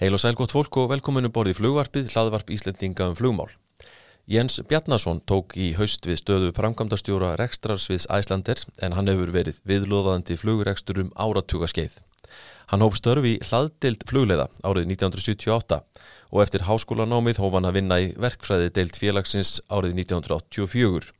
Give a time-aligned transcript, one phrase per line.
[0.00, 3.50] Heil og sæl gott fólk og velkominu borði flugvarpið, hlaðvarp Íslendinga um flugmál.
[4.32, 10.38] Jens Bjarnason tók í haust við stöðu framkvæmdastjóra rekstrarsviðs Æslander en hann hefur verið viðloðandi
[10.40, 11.98] flugrekstur um áratuga skeið.
[12.72, 15.82] Hann hóf störfi í hlaðdeild flugleiða árið 1978
[16.32, 21.12] og eftir háskólanámið hóf hann að vinna í verkfræði deild félagsins árið 1984.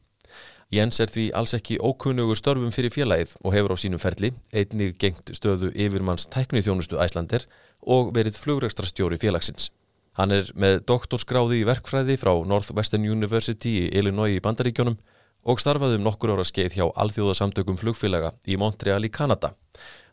[0.70, 4.94] Jens er því alls ekki ókunnugur störfum fyrir félagið og hefur á sínum ferli einnig
[5.02, 7.46] gengt stöðu yfirmanns tæknið þjónustu Æslander
[7.82, 9.72] og verið flugrekstrastjóri félagsins.
[10.14, 15.00] Hann er með doktorskráði í verkfræði frá Northwestern University í Illinois í Bandaríkjónum
[15.50, 19.50] og starfaði um nokkur ára skeið hjá alþjóðasamtökum flugfélaga í Montreal í Kanada.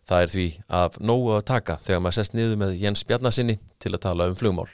[0.10, 0.50] Það er því
[0.82, 4.38] af nógu að taka þegar maður sest niður með Jens Bjarnasinni til að tala um
[4.40, 4.70] flugmál.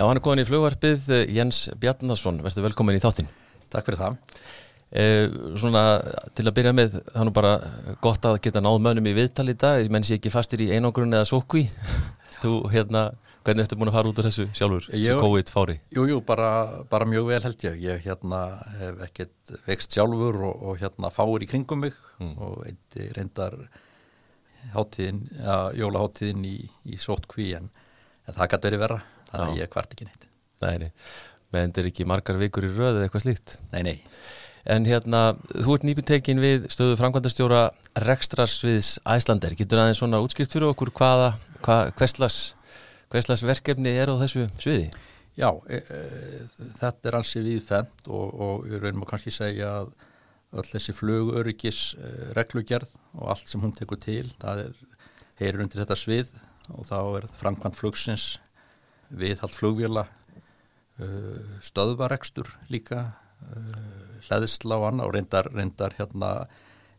[0.00, 3.26] Já, hann er góðin í flugvarpið, Jens Bjarnason, verður velkomin í þáttinn.
[3.68, 4.14] Takk fyrir það.
[4.96, 5.82] Eh, svona
[6.32, 7.50] til að byrja með, það er nú bara
[8.00, 11.18] gott að geta náð mönnum í viðtal í dag, menn sé ekki fastir í einogrunni
[11.18, 11.66] eða sókví.
[12.40, 13.04] Þú, hérna,
[13.44, 15.76] hvernig ertu búin að fara út úr þessu sjálfur, þessu COVID-fári?
[15.98, 16.48] Jú, jú, bara,
[16.88, 17.78] bara mjög vel held ég.
[17.84, 18.42] Ég hérna
[18.80, 22.34] hef ekkert vext sjálfur og, og hérna fáir í kringum mig mm.
[22.40, 23.60] og einnig reyndar
[24.72, 27.68] jólaháttíðin í, í sótkví en,
[28.24, 30.28] en það gæti verið verra þannig að ég kvart ekki neitt.
[30.60, 30.90] Nei, nei,
[31.54, 33.56] menn þetta er ekki margar vikur í röð eða eitthvað slíkt?
[33.72, 33.96] Nei, nei.
[34.68, 37.62] En hérna, þú ert nýbyntekin við stöðu framkvæmdastjóra
[38.04, 41.30] Rekstrarsviðs Æslander, getur aðeins svona útskipt fyrir okkur hvaða,
[41.64, 44.90] hvað, hverslas verkefni er á þessu sviði?
[45.38, 46.44] Já, e, e,
[46.80, 49.92] þetta er ansi viðfemt og, og við reynum að kannski segja að
[50.60, 54.78] öll þessi flugöryggis e, reglugerð og allt sem hún tekur til, það er,
[55.40, 56.34] heyrir undir þetta svið
[56.74, 58.26] og þá er framkvæmt flugsins
[59.10, 66.32] viðhald flugvila uh, stöðvarekstur líka uh, hlæðisla og annað og reyndar, reyndar hérna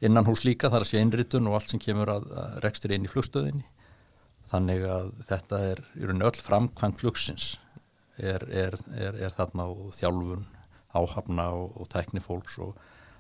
[0.01, 3.05] innan hús líka þar að sé einritun og allt sem kemur að, að rekstur inn
[3.05, 3.67] í flugstöðinni.
[4.51, 7.51] Þannig að þetta er í rauninni öll framkvæmt flugsins
[8.17, 10.47] er, er, er, er þarna á þjálfun
[10.91, 12.75] áhafna og, og tækni fólks og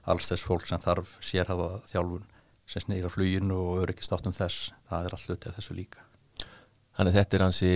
[0.09, 2.25] alls þess fólk sem þarf sérhafa þjálfun
[2.67, 6.03] sem snýra fluginu og öryggist áttum þess það er alltaf þessu líka.
[6.97, 7.73] Þannig þetta er hansi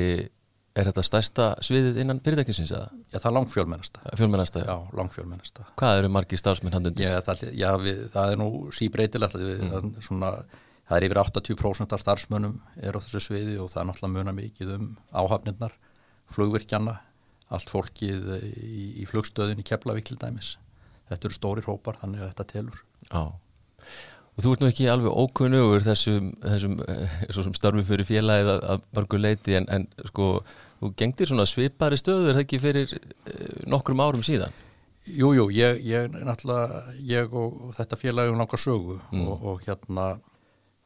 [0.76, 2.90] Er þetta stærsta sviðið innan fyrirtækinsins eða?
[3.08, 4.02] Já, það er langfjölmennasta.
[4.20, 4.64] Fjölmennasta?
[4.68, 5.68] Já, langfjölmennasta.
[5.80, 7.06] Hvað eru margi starfsmenn handundir?
[7.08, 9.38] Já, það, já við, það er nú síbreytilegt.
[9.40, 9.72] Mm.
[9.72, 10.32] Það, svona,
[10.90, 14.36] það er yfir 80% af starfsmönnum er á þessu sviði og það er náttúrulega muna
[14.42, 15.80] mikið um áhafnirnar,
[16.36, 16.98] flugvirkjana,
[17.56, 20.58] allt fólkið í, í flugstöðin í Keflavík til dæmis.
[21.08, 22.84] Þetta eru stórir hópar, þannig að þetta telur.
[23.08, 23.24] Já.
[24.36, 26.80] Og þú ert nú ekki alveg ókunnugur þessum, þessum,
[27.30, 30.30] þessum starfi fyrir félagið að, að margu leiti en, en sko
[30.86, 34.54] Þú gengtir svona svipari stöður, er það ekki fyrir eh, nokkrum árum síðan?
[35.06, 39.28] Jújú, jú, ég, ég náttúrulega, ég og, og þetta félagum langar sögu mm.
[39.30, 40.08] og, og hérna,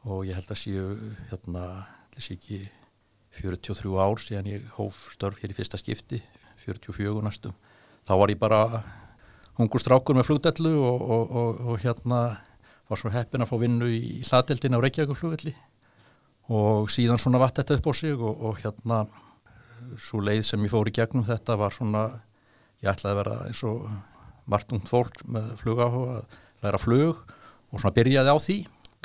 [0.06, 0.84] og ég held að séu,
[1.30, 1.64] hérna,
[2.14, 2.60] þessi ekki
[3.40, 6.20] 43 ár síðan ég hóf störf hér í fyrsta skipti,
[6.64, 7.56] 44 næstum.
[8.06, 8.62] Þá var ég bara
[9.58, 11.34] hungur strákur með flugdellu og,
[11.72, 12.20] og hérna
[12.90, 15.54] var svo heppin að fá vinnu í hladeldin á Reykjavík flugdelli
[16.50, 19.04] og síðan svona vatt þetta upp á sig og hérna
[20.00, 22.08] svo leið sem ég fór í gegnum þetta var svona,
[22.82, 23.86] ég ætlaði að vera eins og
[24.50, 27.22] margt ungt fólk með flugáhuga, að læra flug
[27.70, 28.58] og svona byrjaði á því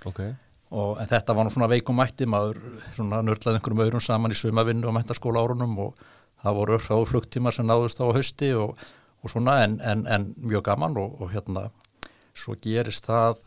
[0.09, 0.34] okay.
[0.73, 2.62] og en þetta var nú svona veikumætti maður
[2.97, 6.06] svona nörlaði einhverjum öðrum saman í sumavinnu og mentaskóla árunum og
[6.41, 8.73] það voru örfáðu flugtímar sem náðust á hösti og,
[9.22, 11.69] og svona en, en, en mjög gaman og, og hérna
[12.35, 13.46] svo gerist það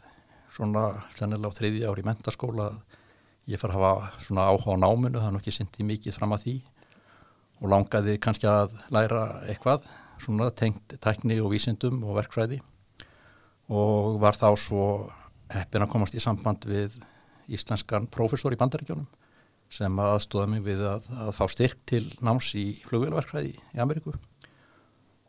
[0.59, 2.73] svona sennilega á þriði ári í mentaskóla
[3.49, 6.45] ég far að hafa svona áhuga á náminu, það er nokkið syndið mikið fram að
[6.45, 6.57] því.
[7.59, 9.87] Og langaði kannski að læra eitthvað
[10.23, 12.61] svona tengt tekni og vísindum og verkfræði.
[13.73, 14.85] Og var þá svo
[15.53, 16.99] heppin að komast í samband við
[17.49, 19.09] íslenskan profesor í bandaríkjónum
[19.73, 24.15] sem aðstóða mig við að, að fá styrk til náms í flugvelverkfræði í Ameríku.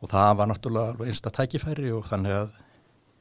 [0.00, 2.54] Og það var náttúrulega einsta tækifæri og þannig að,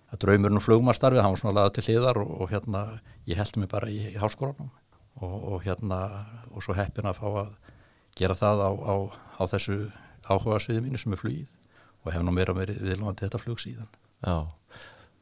[0.10, 2.84] að draumurinn og flugmarstarfið hann var svona laðað til hliðar og, og hérna
[3.30, 4.70] ég held mig bara í, í háskólanum
[5.20, 6.00] og, og hérna
[6.54, 7.52] og svo heppin að fá að
[8.20, 8.96] gera það á, á,
[9.40, 9.80] á þessu
[10.30, 11.56] áhuga sviði mínu sem er flugið
[12.06, 13.90] og hef nú meira meiri viðlóðandi þetta flug síðan.
[14.24, 14.38] Já,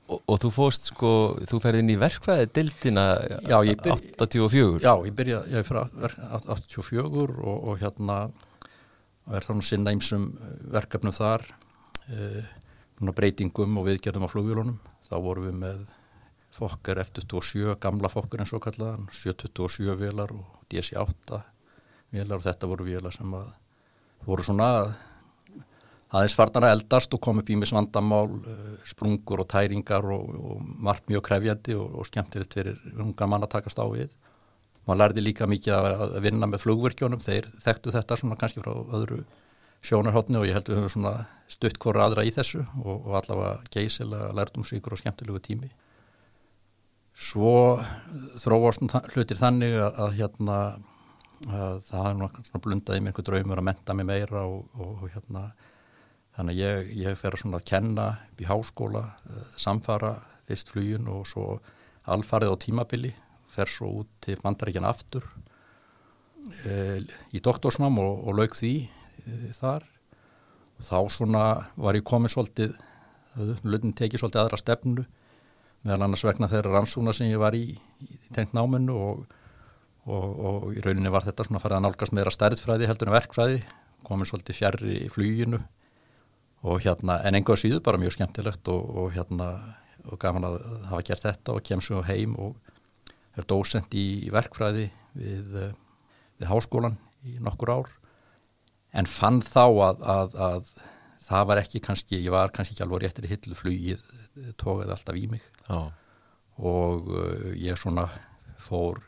[0.08, 1.12] og, og þú fóst sko,
[1.50, 3.06] þú ferði inn í verkvæði dildina
[3.48, 8.20] 84 Já, ég byrja, ég er frá 84 og, og hérna
[9.28, 10.30] og er þannig sinna einsum
[10.72, 11.44] verkefnum þar
[12.08, 12.46] e,
[12.98, 15.84] breytingum og viðgerðum á flugvílunum þá vorum við með
[16.58, 21.42] fokkar F27, gamla fokkar eins og kallaðan 727 velar og DC-8
[22.16, 23.52] vélar og þetta voru vélar sem að
[24.26, 24.70] voru svona
[26.08, 28.30] aðeins farnar að eldast og kom upp í misvandamál,
[28.88, 33.58] sprungur og tæringar og, og margt mjög krefjandi og, og skemmtilegt fyrir ungar mann að
[33.58, 34.16] takast á við.
[34.88, 39.26] Man lærði líka mikið að vinna með flugverkjónum, þeir þekktu þetta svona kannski frá öðru
[39.88, 41.14] sjónarhóttni og ég held við höfum svona
[41.52, 45.72] stutt hvora aðra í þessu og, og allavega geysilega lærdomsvíkur og skemmtilegu tími.
[47.18, 47.80] Svo
[48.38, 48.84] þróast
[49.16, 50.60] hlutir þannig að, að hérna
[51.48, 55.48] að það er náttúrulega blundaði með einhver draumur að menta mig meira og, og hérna
[56.38, 58.04] Þannig að ég, ég fer svona að kenna
[58.38, 60.14] í háskóla, uh, samfara
[60.46, 61.56] fyrst flugin og svo
[62.14, 63.14] alfarið á tímabili,
[63.50, 67.00] fer svo út til bandaríkjan aftur uh,
[67.34, 68.76] í doktorsnám og, og lauk því
[69.26, 69.88] uh, þar.
[70.78, 72.76] Þá svona var ég komið svolítið,
[73.66, 75.08] lutin tekið svolítið aðra stefnu,
[75.88, 77.72] meðal annars vegna þeirra rannsúna sem ég var í,
[78.04, 79.24] í tengt náminu og,
[80.06, 83.18] og, og í rauninni var þetta svona að fara að nálgast meira stærðfræði heldur en
[83.18, 83.60] verkfræði,
[84.06, 85.62] komið svolítið fjarr í fluginu
[86.68, 89.52] og hérna, en einhver síðu bara mjög skemmtilegt og, og hérna,
[90.08, 90.58] og gaman að
[90.92, 92.58] hafa gert þetta og kem svo heim og
[93.38, 94.88] er dósend í, í verkfræði
[95.18, 95.58] við,
[96.38, 96.98] við háskólan
[97.28, 97.92] í nokkur ár
[98.98, 100.72] en fann þá að, að, að
[101.28, 104.06] það var ekki kannski, ég var kannski ekki alveg réttir í hillu flugið,
[104.60, 105.92] tókaði alltaf í mig Já.
[106.58, 108.08] og uh, ég svona
[108.62, 109.02] fór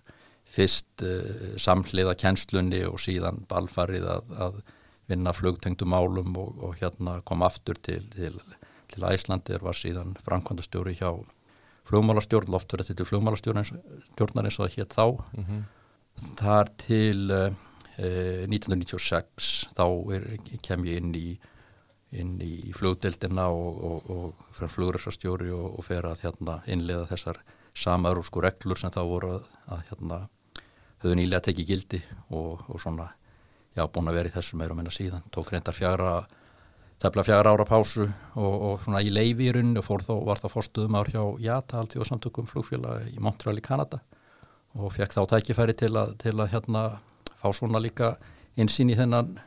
[0.49, 4.61] fyrst uh, samhliða kjenslunni og síðan balfarið að, að
[5.09, 8.37] vinna flugtengdum málum og, og hérna kom aftur til, til,
[8.89, 11.11] til Æslandir var síðan framkvæmdastjóri hjá
[11.89, 13.65] flugmálastjórn, loftverði til flugmálastjórnar
[14.45, 15.63] eins og það hétt þá mm -hmm.
[16.37, 17.53] þar til eh,
[17.99, 19.85] 1996 þá
[20.15, 20.27] er,
[20.65, 21.29] kem ég inn í
[22.09, 27.37] í flugdeldina og, og, og fyrir flugræsastjóri og, og fer að hérna innlega þessar
[27.77, 30.17] samarúsku reglur sem þá voru að, að hérna
[31.03, 31.99] höfðu nýlega tekið gildi
[32.33, 33.11] og svona
[33.77, 35.25] já, búin að vera í þessu meira og minna síðan.
[35.29, 36.13] Tók reyndar fjara
[36.99, 38.03] tefla fjara ára pásu
[38.35, 41.21] og, og svona í leifi í rauninni og fór þá, var það fórstuðum ár hjá
[41.45, 44.01] JATA allt í og samtökum flugfélag í Montreal í Kanada
[44.75, 46.83] og fekk þá tækifæri til að, til að hérna
[47.39, 48.15] fá svona líka
[48.59, 49.37] einsýn í þennan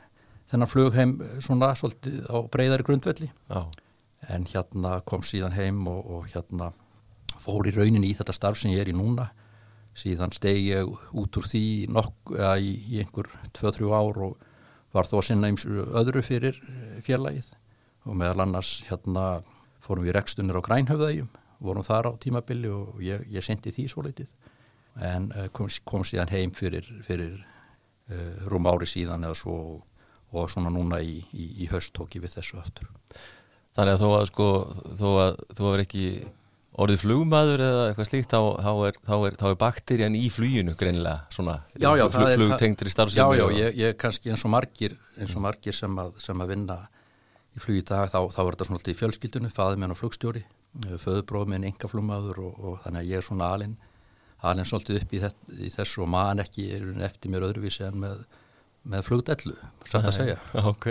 [0.52, 3.30] þennan flugheim svona svolítið á breyðari grundvelli.
[3.48, 3.70] Já.
[4.30, 6.68] en hérna kom síðan heim og, og hérna
[7.42, 9.32] fór í rauninni í þetta starf sem ég er í núna.
[9.98, 10.86] Síðan stegi ég
[11.18, 13.28] út úr því nokk, ja, í, í einhver
[13.58, 14.44] 2-3 ár og
[14.94, 17.50] var þó að sinna eins öðru fyrir eh, fjarlægið
[18.06, 19.42] og meðal annars hérna
[19.82, 21.30] fórum við rekstunir á grænhöfðægjum
[21.62, 24.30] vorum þar á tímabili og ég, ég sendi því svo litið
[25.02, 27.40] en eh, kom, kom síðan heim fyrir, fyrir
[28.50, 29.56] rúm ári síðan eða svo
[30.32, 32.88] og svona núna í, í, í höst tók ég við þessu aftur.
[33.76, 34.46] Þannig að þó að sko
[35.00, 36.06] þó að þú hefur ekki
[36.82, 40.74] orðið flugmaður eða eitthvað slíkt þá, þá, er, þá, er, þá er bakterjan í fluginu
[40.80, 44.54] greinilega svona já, já, flug, flugtengtir í starfsemi Já, já, ég, ég kannski eins og
[44.54, 46.78] margir eins og margir sem að, sem að vinna
[47.52, 50.46] í flug í dag, þá, þá er þetta svona í fjölskyldinu, faði minn og flugstjóri
[51.02, 53.52] föðubróð minn, enga flugmaður og, og þannig að ég er svona
[54.42, 56.68] alin alin svolítið upp í, þett, í þessu og man ekki
[57.06, 58.22] eftir mér öðruvísi en með,
[58.82, 59.56] með flugdellu,
[59.88, 60.38] satt að segja.
[60.72, 60.88] Ok,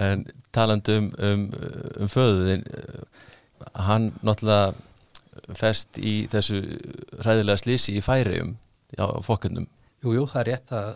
[0.00, 1.48] en talandum um,
[1.98, 2.66] um föðuðin
[3.74, 6.60] hann náttúrulega fest í þessu
[7.22, 8.56] ræðilega slísi í færium
[8.98, 9.68] á fokkundum.
[10.04, 10.90] Jújú, það er rétt að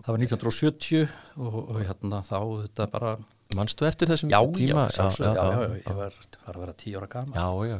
[0.00, 1.02] það var 1970
[1.36, 3.14] og, og hérna þá þetta bara
[3.58, 4.84] Manstu eftir þessum já, tíma?
[4.94, 6.14] Já, já, já, já, já, ég var,
[6.46, 7.78] var að vera tíu ára gama Já, já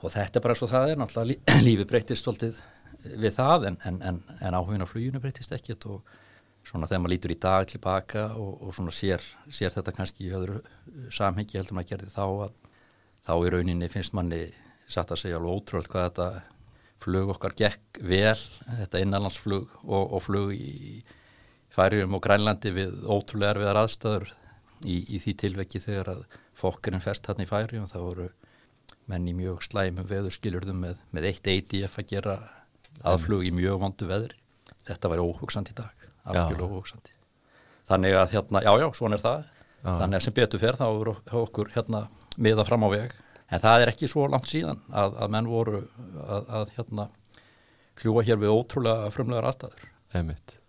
[0.00, 2.58] og þetta er bara svo það er náttúrulega lífi breytist svolítið
[3.20, 6.16] við það en, en, en, en áhugin á fluginu breytist ekkert og
[6.66, 10.34] svona þegar maður lítur í dag tilbaka og, og svona sér, sér þetta kannski í
[10.36, 10.60] öðru
[11.14, 12.58] samhengi heldur maður að gerði þá að
[13.24, 14.42] þá í rauninni finnst manni
[14.90, 16.28] satt að segja alveg ótrúlega hvað þetta
[17.00, 21.00] flug okkar gekk vel, þetta innanlandsflug og, og flug í
[21.72, 24.28] færium og grænlandi við ótrúlega erfiðar aðstæður
[24.84, 26.22] í, í því tilvekki þegar að
[26.60, 28.28] fokkurinn fest hann í færium þá voru
[29.10, 32.36] menni mjög slæmum veður skiljurðum með, með eitt ADF að gera
[33.06, 34.36] aðflug í mjög vondu veður
[34.88, 37.16] þetta var óhugsandi í dag, algjörlega óhugsandi.
[37.90, 39.48] Þannig að hérna, já já, svona er það.
[39.80, 39.94] Já.
[39.96, 42.02] þannig að sem betur fer þá er okkur hérna
[42.36, 43.14] miða fram á veg.
[43.50, 47.06] En það er ekki svo langt síðan að, að menn voru að, að hérna
[48.00, 49.86] kljúa hér við ótrúlega frumlegar aðstæður.
[50.20, 50.60] Emitt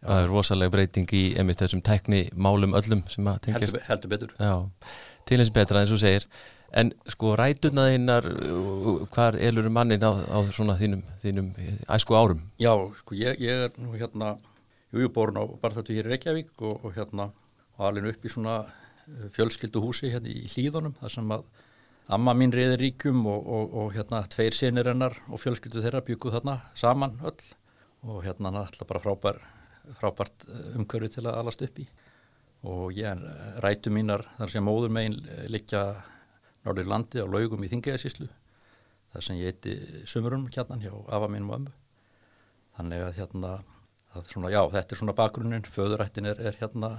[0.00, 3.74] Það er rosalega breyting í emitt þessum tekni málum öllum sem að tengjast.
[3.76, 4.30] Heldur, heldur betur.
[4.40, 4.54] Já,
[5.28, 6.24] til eins betra eins og segir
[6.72, 8.28] en sko rætunaðinnar
[9.10, 11.50] hvar elur mannin á, á svona þínum, þínum
[11.90, 12.44] æsku árum?
[12.62, 14.36] Já, sko ég, ég er nú hérna
[14.94, 17.30] jújúborun á barþáttu hér í Reykjavík og, og hérna
[17.80, 18.60] alveg upp í svona
[19.34, 21.46] fjölskylduhúsi hérna í hlýðunum þar sem að
[22.10, 26.38] amma mín reyði ríkjum og, og, og hérna tveir senir hennar og fjölskyldu þeirra bygguð
[26.38, 27.48] þarna saman öll
[28.10, 29.40] og hérna alltaf bara frábær,
[29.98, 30.46] frábært
[30.78, 31.86] umkörfi til að alast upp í
[32.70, 33.22] og ég
[33.64, 35.84] rætu mínar þar sem móður megin likja
[36.66, 38.28] Norður landi á laugum í Þingæðisíslu
[39.10, 39.76] þar sem ég eitti
[40.08, 41.72] sumurum hérna hjá afa mínum og ömmu.
[42.76, 43.52] Þannig að hérna
[44.14, 46.90] að svona, já, þetta er svona bakgrunin föðurættin er, er hérna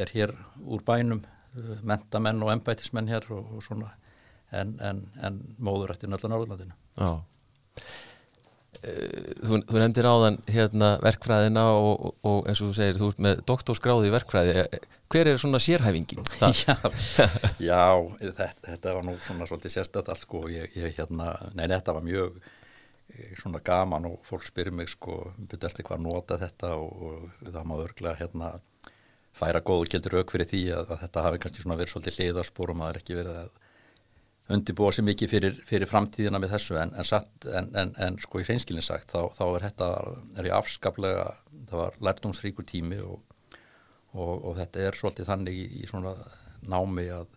[0.00, 0.32] er hér
[0.64, 3.90] úr bænum uh, mentamenn og embætismenn hér og, og svona
[4.52, 6.76] en, en, en móðurættin öllu Norðurlandinu.
[6.96, 7.12] Já.
[7.12, 7.84] Eh,
[8.82, 13.22] þú, þú nefndir áðan hérna, verkfræðina og, og, og eins og þú segir, þú ert
[13.26, 14.56] með doktorsgráði í verkfræði.
[14.64, 16.24] Eh, hver er svona sérhæfingin?
[16.64, 16.74] já,
[17.70, 17.84] já
[18.18, 20.42] þetta, þetta var nú svona svolítið sérstætt allt sko.
[20.50, 25.22] Ég, ég, hérna, nei, þetta var mjög eh, svona gaman og fólk spyrir mig sko,
[25.38, 28.54] byrja eftir hvað nota þetta og, og það má örglega hérna
[29.32, 32.18] færa góð og gildur auk fyrir því að, að þetta hafi kannski svona verið svolítið
[32.18, 33.61] hliðarspor og maður ekki verið að
[34.52, 38.46] undirbúa sér mikið fyrir, fyrir framtíðina með þessu en, en, satt, en, en sko í
[38.46, 39.90] hreinskilin sagt þá, þá er þetta
[40.38, 41.28] er í afskaplega,
[41.70, 43.20] það var lærdomsríkur tími og,
[44.12, 46.14] og, og þetta er svolítið þannig í, í svona
[46.68, 47.30] námi að,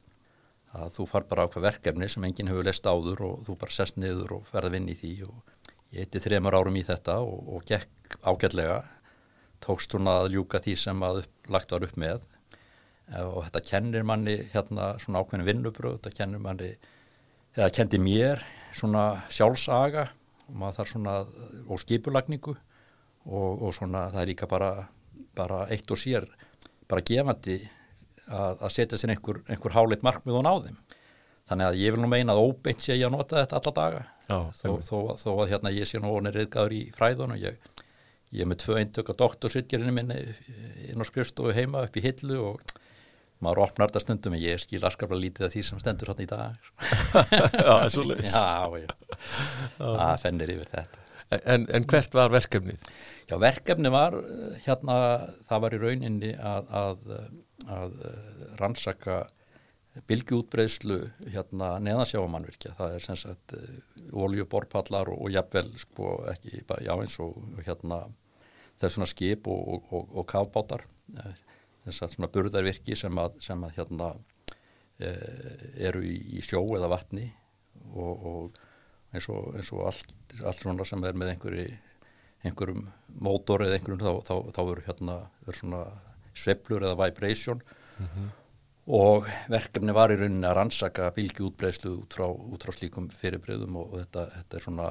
[0.75, 3.77] að þú far bara á hvað verkefni sem enginn hefur lest áður og þú bara
[3.77, 5.55] sest niður og ferða vinn í því og
[5.95, 8.83] ég eitti þremur árum í þetta og, og gekk ágætlega
[9.63, 12.25] tókst svona að ljúka því sem að lagt var upp með.
[13.21, 16.71] Og þetta kennir manni hérna svona ákveðin vinnubröð, þetta kennir manni
[17.55, 18.43] eða kendi mér
[18.75, 20.09] svona sjálfsaga
[20.49, 21.15] og maður þarf svona
[21.71, 24.71] og skipulagningu og, og svona það er líka bara,
[25.37, 26.27] bara eitt og sér
[26.89, 27.61] bara gefandi
[28.27, 30.77] að, að setja sér einhver, einhver hálit markmið og náðum
[31.49, 34.03] þannig að ég vil nú meina að óbeint sé ég að nota þetta alla daga.
[34.25, 37.59] Já, þó, þó, þó að hérna ég sé nú og er reyðgæður í fræðunum ég,
[38.33, 40.17] ég er með tvö eindök að doktorsutgerinu minni
[40.89, 42.63] inn á skrifstofu heima upp í hillu og
[43.43, 46.29] maður opnar þetta stundum en ég skil askarbla lítið af því sem stendur hann í
[46.29, 46.69] dag
[47.35, 48.47] Já, það er svo leiðis Já,
[49.79, 51.01] það fennir yfir þetta.
[51.41, 52.91] En, en hvert var verkefnið?
[53.25, 54.19] Já, verkefnið var
[54.65, 54.97] hérna,
[55.47, 57.15] það var í rauninni að, að,
[57.75, 57.97] að
[58.61, 59.23] rannsaka
[60.09, 60.99] bylgjútbreyslu
[61.31, 63.55] hérna neðansjáamannvirkja það er sem sagt
[64.11, 68.03] oljuborpallar og, og jafnvel sko ekki, já eins og hérna
[68.81, 70.83] þessuna skip og, og, og kavbátar
[71.85, 74.11] þess að svona burðarvirki sem að, sem að hérna
[74.99, 75.11] e,
[75.89, 77.27] eru í, í sjó eða vatni
[77.93, 78.61] og, og
[79.15, 81.67] eins og, eins og allt, allt svona sem er með einhverju
[82.45, 82.87] einhverjum
[83.25, 85.83] mótor eða einhverjum þá, þá, þá eru hérna er svona
[86.35, 88.31] sveplur eða vibration mm -hmm.
[88.99, 93.95] og verkefni var í rauninni að rannsaka bylgiútbreyslu út frá, út frá slíkum fyrirbreyðum og
[94.01, 94.89] þetta, þetta er svona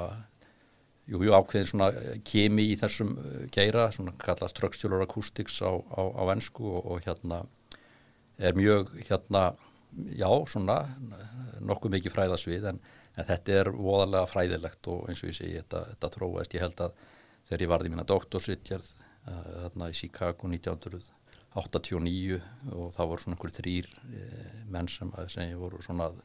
[1.10, 5.72] jú, jú, ákveðin svona eh, kemi í þessum eh, geira, svona kallast structural acoustics á,
[5.72, 7.44] á, á ennsku og, og hérna
[8.38, 9.52] er mjög hérna,
[10.10, 10.80] já, svona
[11.64, 12.80] nokkuð mikið fræðasvið en,
[13.14, 16.82] en þetta er voðalega fræðilegt og eins og ég segi, þetta, þetta tróðast, ég held
[16.88, 16.96] að
[17.44, 22.40] þegar ég varði mína doktorsritjarð uh, eh, þarna í Chicago 1989
[22.72, 26.22] og það voru svona einhver þrýr uh, menn sem, sem voru svona að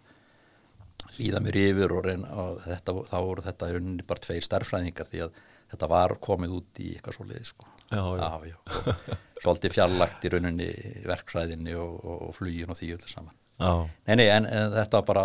[1.19, 5.09] líða mér yfir og reyna og þetta, þá voru þetta í rauninni bara tveir starfræðingar
[5.09, 7.67] því að þetta var komið út í eitthvað svo leiði sko.
[7.89, 8.53] Já, já.
[8.53, 10.69] Já, svolítið fjarlagt í rauninni
[11.09, 13.35] verkfræðinni og, og, og flugin og því öllu saman.
[13.59, 15.23] Nei, nei, en, en þetta bara,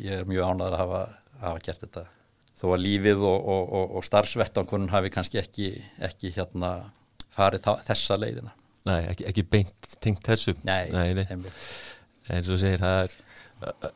[0.00, 1.02] ég er mjög ánægðar að hafa,
[1.44, 2.04] hafa gert þetta.
[2.58, 5.68] Þó að lífið og, og starfsvettankunn hafi kannski ekki,
[6.02, 6.72] ekki hérna
[7.36, 8.54] farið það, þessa leiðina.
[8.88, 10.56] Nei, ekki, ekki beint tengt þessu.
[10.66, 11.52] Nei, nei, nei.
[12.34, 13.14] En svo segir það er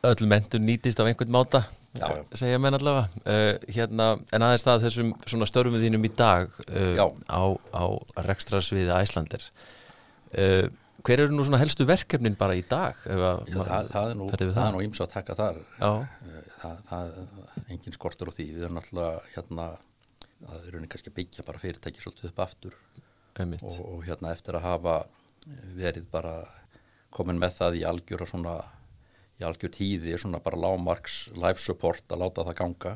[0.09, 1.63] öll mentur nýtist á einhvern máta
[1.95, 3.07] já, segja menn allavega.
[3.23, 7.83] Uh, hérna, en aðeins það þessum störfum þínum í dag uh, á, á
[8.27, 9.45] rekstrarsviði Æslandir
[10.37, 10.67] uh,
[11.03, 12.99] hver eru nú helstu verkefnin bara í dag?
[13.03, 14.27] Já, það, það er nú,
[14.77, 15.57] nú íms að taka þar.
[16.61, 17.17] Það, það
[17.73, 18.45] engin skortur á því.
[18.55, 19.65] Við erum alltaf hérna
[20.47, 22.77] að við erum kannski að byggja bara fyrirtæki svolítið upp aftur.
[23.35, 24.95] Og, og hérna eftir að hafa
[25.75, 26.37] verið bara
[27.13, 28.55] komin með það í algjör og svona
[29.39, 32.93] í algjör tíði svona bara lágmarks life support að láta það ganga.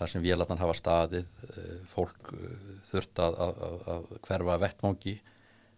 [0.00, 5.16] Þar sem vélarnar hafa staðið eh, fólk eh, þurft að, að, að hverfa vettmóngi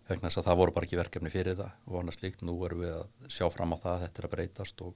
[0.07, 2.83] vegna þess að það voru bara ekki verkefni fyrir það og annars líkt nú erum
[2.85, 4.95] við að sjá fram á það þetta er að breytast og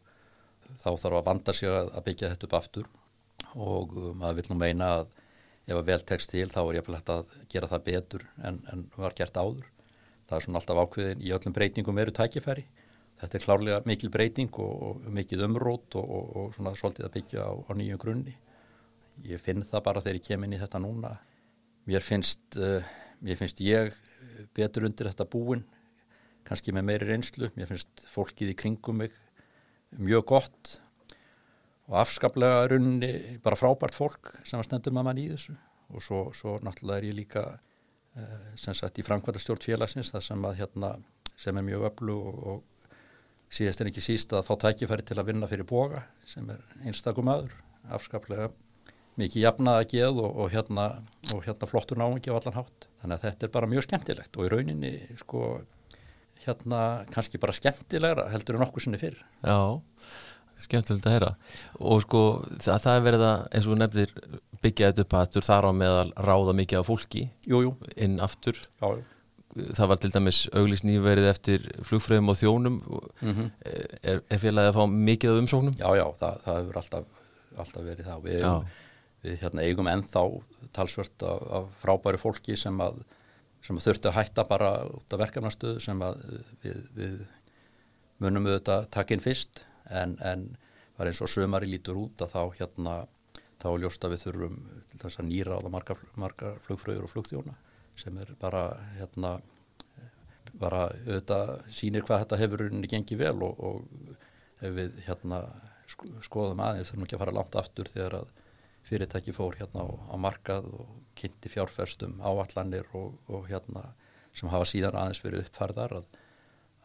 [0.83, 2.91] þá þarf að vanda sig að byggja þetta upp aftur.
[3.57, 5.15] Og eh, maður vil nú meina að
[5.67, 9.19] ef að vel tekst til þá er ég að gera það betur en, en var
[9.19, 9.67] gert áður.
[10.27, 12.67] Það er svona alltaf ákveðin í öllum breytingum eru tækifæri
[13.21, 17.15] þetta er klárlega mikil breyting og, og mikil umrót og, og, og svona svolítið að
[17.17, 18.37] byggja á, á nýjum grunni.
[19.27, 21.15] Ég finn það bara þegar ég kem inn í þetta núna.
[21.89, 22.85] Mér finnst, uh,
[23.25, 23.95] mér finnst ég
[24.57, 25.65] betur undir þetta búin,
[26.47, 27.49] kannski með meiri reynslu.
[27.57, 29.15] Mér finnst fólkið í kringum mig
[29.97, 30.77] mjög gott
[31.87, 35.55] og afskaplega runni bara frábært fólk sem var stendur mann í þessu
[35.95, 40.25] og svo, svo náttúrulega er ég líka uh, sem sagt í framkvæmda stjórn félagsins það
[40.29, 40.97] sem að hérna
[41.39, 42.65] sem er mjög öflug og
[43.53, 47.31] síðast en ekki síst að fá tækifæri til að vinna fyrir boga sem er einstakum
[47.31, 47.55] aður
[47.95, 48.51] afskaplega
[49.17, 50.87] mikið jafnaða geð og, og, hérna,
[51.33, 54.47] og hérna flottur náingi á allan hátt þannig að þetta er bara mjög skemmtilegt og
[54.49, 55.43] í rauninni sko
[56.45, 56.81] hérna
[57.15, 59.79] kannski bara skemmtilegra heldur en okkur sinni fyrr Já
[60.63, 61.33] skemmtilegt að heyra
[61.85, 62.23] og sko
[62.57, 64.15] það, það er verið að eins og nefnir
[64.65, 67.75] byggja þetta upp að þar á meðal ráða mikið af fólki jú, jú.
[67.97, 69.05] inn aftur já, jú.
[69.57, 72.81] Það var til dæmis auglís nýverið eftir flugfröðum og þjónum.
[73.21, 73.51] Mm -hmm.
[74.03, 75.77] er, er félagið að fá mikið af umsóknum?
[75.79, 77.05] Já, já, það, það hefur alltaf,
[77.57, 78.23] alltaf verið það.
[78.25, 78.67] Við, eigum,
[79.23, 80.25] við hérna, eigum ennþá
[80.73, 83.03] talsvört af, af frábæri fólki sem að,
[83.63, 86.23] sem að þurfti að hætta bara út af verkefnastöðu sem að
[86.63, 87.19] við, við
[88.19, 89.67] munum auðvitað takk inn fyrst.
[89.91, 90.57] En, en
[90.97, 93.07] var eins og sömari lítur út að þá hérna
[93.63, 94.57] þá ljósta við þurfum
[94.91, 97.55] til þess að nýra á það margar, margar flugfröður og flugþjóna
[97.97, 99.37] sem er bara hérna
[100.57, 105.41] bara auðvitað sínir hvað þetta hefur unni gengið vel og, og ef við hérna
[105.91, 108.31] sko, skoðum aðeins þurfum ekki að fara langt aftur þegar að
[108.87, 113.89] fyrirtæki fór hérna á, á markað og kynnti fjárfærstum áallanir og, og hérna
[114.37, 116.09] sem hafa síðan aðeins verið uppfærðar að,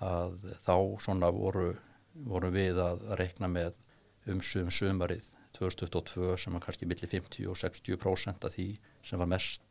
[0.08, 0.76] að þá
[1.06, 1.72] svona voru
[2.14, 3.78] vorum við að rekna með
[4.32, 8.68] umsum sumarið 2022 sem var kannski millir 50 og 60% af því
[9.06, 9.64] sem var mest,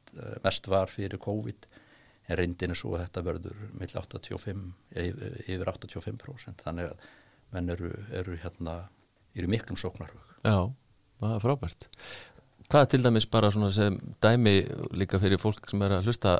[0.45, 1.69] mest var fyrir COVID
[2.31, 7.09] en reyndin er svo að þetta verður millir 85, yfir 85% þannig að
[7.55, 8.77] menn eru, eru hérna
[9.35, 10.35] eru miklum sóknarhug.
[10.45, 10.71] Já,
[11.21, 11.89] það er frábært.
[12.71, 14.61] Hvað er til dæmis bara svona sem dæmi
[14.95, 16.37] líka fyrir fólk sem er að hlusta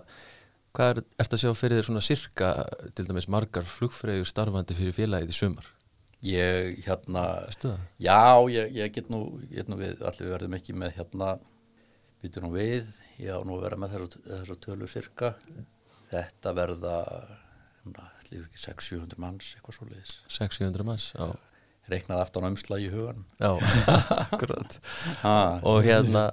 [0.77, 2.51] hvað er, ert að sjá fyrir þér svona sirka
[2.95, 5.69] til dæmis margar flugfrægur starfandi fyrir félagið í sumar?
[6.21, 7.25] Ég hérna,
[7.97, 8.21] já,
[8.53, 11.31] ég, ég get nú, get nú við, allir verðum ekki með hérna,
[12.21, 15.35] byttum nú við, ég á nú að vera með þessu tölu cirka,
[16.11, 16.97] þetta verða,
[17.85, 20.17] allir ekki 600-700 manns, eitthvað svo leiðis.
[20.33, 21.31] 600-700 manns, já.
[21.91, 23.25] Reiknaði aftan á umslag í hugan.
[23.41, 23.51] Já,
[24.29, 24.77] akkurat.
[25.67, 26.27] og hérna,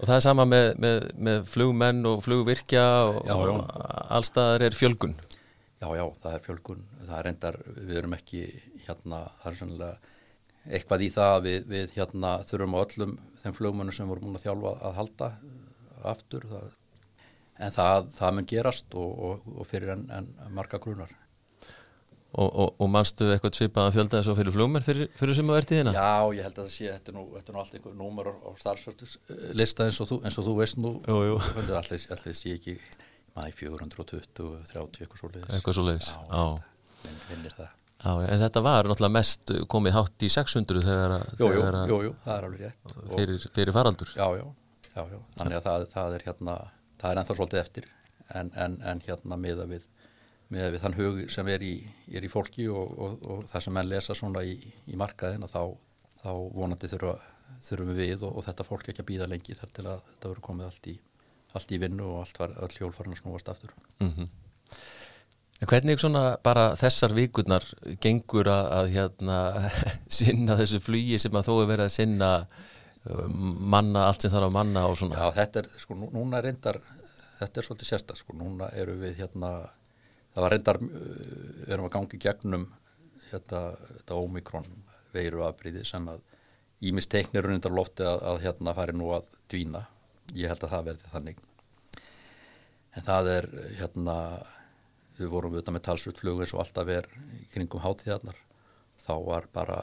[0.00, 3.60] og það er sama með, með, með flugmenn og flugvirkja og, og
[4.16, 5.14] allstaðar er fjölgun.
[5.78, 8.42] Já, já, það er fjölgun, það er endar, við erum ekki
[8.86, 10.12] hérna, það er sannlega
[10.64, 14.46] eitthvað í það við, við hérna þurfum á öllum þeim flugmönnum sem voru múin að
[14.46, 15.28] þjálfa að halda
[16.12, 16.70] aftur það,
[17.64, 21.12] en það, það mun gerast og, og, og fyrir en, en marga grunar
[22.34, 25.58] Og, og, og mannstu eitthvað svipaðan fjölda eins og fyrir flugmenn fyrir, fyrir sem að
[25.60, 25.92] verði þína?
[25.94, 28.30] Já, ég held að það sé, þetta er nú, þetta er nú allt einhver númur
[28.34, 32.00] á starfsvölduslista eins eins og þú veist nú, allir
[32.34, 32.74] sé ekki
[33.34, 34.26] maður 420,
[34.72, 35.48] 30 eitthvað svo leiðis.
[35.54, 36.18] Eitthvað svo leiðis, já.
[36.34, 37.14] já.
[37.30, 37.72] Vinnir það.
[38.04, 41.24] Já, en þetta var náttúrulega mest komið hátt í 600 þegar að...
[41.40, 42.98] Jú, jú, jú, jú, það er alveg rétt.
[43.14, 44.12] Fyrir, fyrir faraldur.
[44.18, 44.44] Já, já,
[44.94, 45.18] já, já.
[45.38, 46.56] þannig að það, það er hérna,
[47.00, 47.90] það er ennþá svolítið eftir
[48.34, 49.86] en, en, en hérna miða við,
[50.52, 51.74] miða við þann hug sem er í,
[52.12, 54.56] er í fólki og, og, og það sem menn lesa svona í,
[54.88, 55.74] í markaðina þá,
[56.22, 57.16] þá vonandi þurfa,
[57.68, 60.46] þurfum við og, og þetta fólk ekki að býða lengi þar til að þetta verður
[60.48, 60.96] komið allt í,
[61.54, 63.76] allt í vinnu og allt var, all hjólfarn að snúast aftur.
[64.00, 64.30] Mm
[65.62, 67.64] En hvernig svona bara þessar vikurnar
[68.02, 69.36] gengur að, að hérna
[70.18, 72.30] sinna þessu flugi sem að þó er verið að sinna
[73.04, 75.18] manna, allt sem þarf að manna og svona?
[75.20, 76.80] Já, þetta er, sko, núna reyndar,
[77.40, 79.50] þetta er svolítið sérsta, sko, núna eru við hérna,
[80.34, 82.68] það var reyndar, við uh, erum að gangi gegnum
[83.30, 84.70] hérna, þetta ómikrón
[85.14, 86.22] veiru afbríði sem að
[86.84, 89.84] ímist teiknir reyndar lofti að, að hérna fari nú að dvína,
[90.32, 91.44] ég held að það verði þannig.
[92.94, 93.48] En það er
[93.80, 94.16] hérna
[95.18, 97.08] við vorum auðvitað með talsvöldflug eins og alltaf er
[97.52, 98.38] kringum hátíðarnar
[99.04, 99.78] þá var bara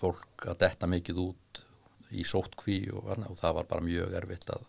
[0.00, 1.62] fólk að detta mikið út
[2.12, 4.66] í sótkví og, og það var bara mjög erfitt að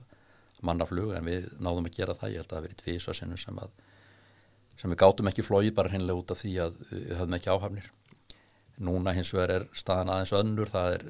[0.66, 2.34] manna flug en við náðum að gera það.
[2.34, 3.76] Ég held að það verið tvísa sinnum sem að
[4.78, 7.88] sem við gátum ekki flói bara hennilega út af því að við höfum ekki áhafnir.
[8.88, 11.06] Núna hins vegar er staðan aðeins önnur það er,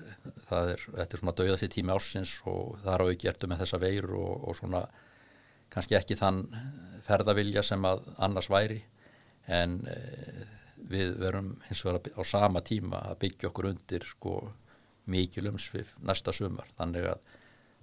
[0.47, 3.49] það er, þetta er svona dauðast í tími ársins og það er á ekki ertu
[3.51, 4.83] með þessa veir og, og svona
[5.73, 6.45] kannski ekki þann
[7.07, 8.79] ferðavilja sem að annars væri.
[9.51, 9.97] En e,
[10.87, 14.37] við verum hins vegar á sama tíma að byggja okkur undir sko
[15.11, 16.69] mikið lumsvið næsta sumar.
[16.77, 17.35] Þannig að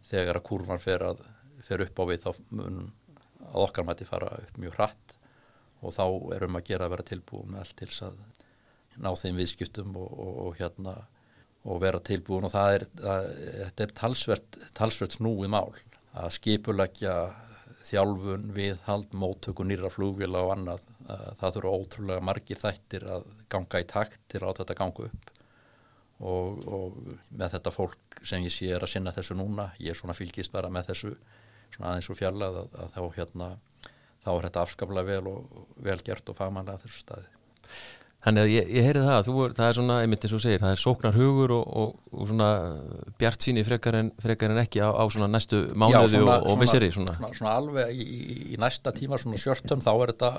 [0.09, 1.23] þegar að kurvan fer, að,
[1.65, 2.81] fer upp á við þá mun
[3.45, 5.17] að okkar mæti fara upp mjög hratt
[5.85, 6.05] og þá
[6.37, 8.21] erum að gera að vera tilbúin með allt til að
[9.05, 10.95] ná þeim viðskiptum og, og, og hérna
[11.65, 12.47] og vera tilbúin.
[12.49, 15.75] Og það er, það, þetta er talsvert, talsvert snúið mál
[16.15, 17.17] að skipulegja
[17.85, 20.85] þjálfun, viðhald, móttöku nýra flugvila og annað.
[21.41, 25.34] Það þurfa ótrúlega margir þættir að ganga í takt til að þetta ganga upp
[26.21, 26.99] og, og
[27.31, 30.53] með þetta fólk sem ég sé er að sinna þessu núna, ég er svona fylgist
[30.55, 31.15] bara með þessu
[31.75, 33.49] svona aðeins og fjarlæð að, að þá hérna
[34.25, 37.29] þá er þetta afskaplega vel og vel gert og fagmannlega þessu staði.
[38.25, 40.63] Þannig að ég, ég heyri það að þú, það er svona, einmitt eins og segir,
[40.63, 42.47] það er sóknar hugur og, og, og svona
[43.21, 46.89] bjart síni frekar en, frekar en ekki á, á svona næstu mánuði svona, og, misseri
[46.95, 47.19] svona.
[47.19, 50.31] Svona, svona alveg í, í, í næsta tíma svona sjörtum þá er þetta,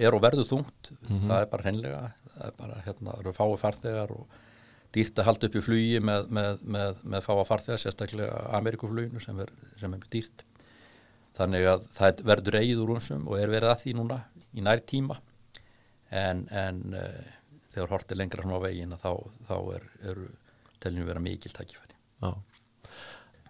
[0.00, 1.28] er og verður þungt, mm -hmm.
[1.28, 2.02] það er bara hreinlega,
[2.34, 4.40] það er bara hérna, eru fái farþegar og
[4.94, 9.38] dýrt að halda upp í flugi með, með, með, með fáa farþegar, sérstaklega Amerikufluginu sem
[9.44, 10.44] er, sem er dýrt.
[11.38, 14.18] Þannig að það verður eigið úr umsum og er verið að því núna
[14.50, 15.20] í nær tíma
[16.10, 17.20] en, en uh,
[17.70, 19.12] þegar hortið lengra frá veginn þá,
[19.46, 20.26] þá er, eru
[20.82, 22.34] teljum vera mikil takkifæri Já.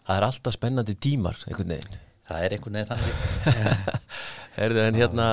[0.05, 1.99] Það er alltaf spennandi tímar einhvern veginn
[2.31, 3.85] Það er einhvern veginn þannig.
[4.65, 5.29] Erðu en hérna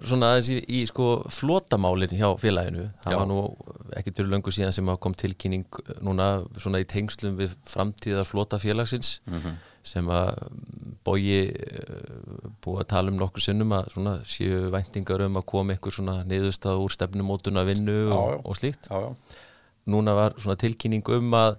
[0.00, 3.18] svona aðeins í, í sko flótamálin hjá félaginu, það Já.
[3.20, 3.38] var nú
[3.96, 6.28] ekkert fyrir löngu síðan sem kom tilkynning núna
[6.58, 9.56] svona í tengslum við framtíðar flótafélagsins mm -hmm
[9.86, 10.40] sem að
[11.06, 12.06] bóji eh,
[12.64, 16.18] búið að tala um nokkur sinnum að svona séu væntingar um að koma einhver svona
[16.26, 18.90] niðurstað úr stefnumótun að vinnu já, og, og slíkt.
[18.90, 19.44] Já,
[19.92, 21.52] núna var svona tilkynning um að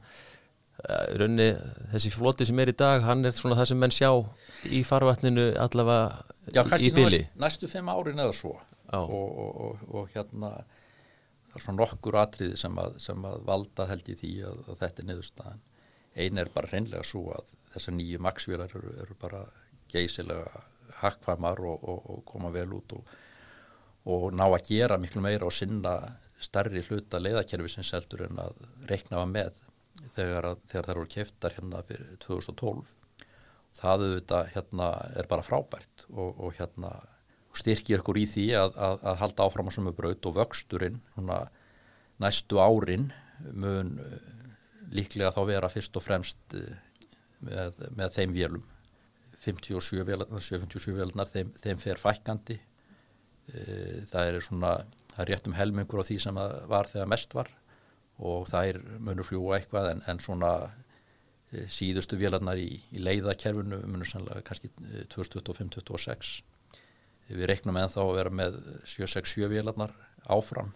[0.84, 1.50] eh, raunni
[1.94, 4.12] þessi floti sem er í dag hann er svona það sem menn sjá
[4.66, 8.56] í farvatninu allavega í byli næstu, næstu fimm árin eða svo.
[8.96, 10.54] Og, og, og hérna
[11.48, 14.82] það er svona nokkur atriði sem að, sem að valda held í því að, að
[14.82, 15.64] þetta er niðurstaðan.
[16.18, 19.44] Einn er bara hreinlega svo að þessar nýju maksvílar eru, eru bara
[19.92, 20.64] geysilega
[21.02, 23.16] hakkfamar og, og, og koma vel út og,
[24.08, 25.98] og ná að gera miklu meira og sinna
[26.40, 28.56] starri hluta leiðakerfi sem seldur en að
[28.90, 29.60] reikna var með
[30.16, 32.96] þegar, að, þegar það eru keftar hérna fyrir 2012
[33.78, 34.90] það auðvitað hérna
[35.22, 36.96] er bara frábært og hérna
[37.58, 41.40] styrkir ykkur í því að, að, að halda áfram á sömu braut og vöxturinn húnna,
[42.22, 43.10] næstu árin
[43.54, 43.96] mun
[44.94, 46.58] líklega þá vera fyrst og fremst
[47.44, 48.66] með, með þeim vélum.
[49.44, 53.62] 57 vélarnar, 77 vélarnar þeim, þeim fer fækandi e,
[54.10, 54.72] það er svona
[55.14, 57.52] það er rétt um helmingur á því sem var þegar mest var
[58.18, 60.52] og það er munur fljúa eitthvað en, en svona
[61.72, 64.72] síðustu vélarnar í, í leiðakerfinu munur sannlega kannski
[65.14, 66.34] 2025-2026
[67.30, 69.94] við reiknum með þá að vera með 767 vélarnar
[70.32, 70.74] áfram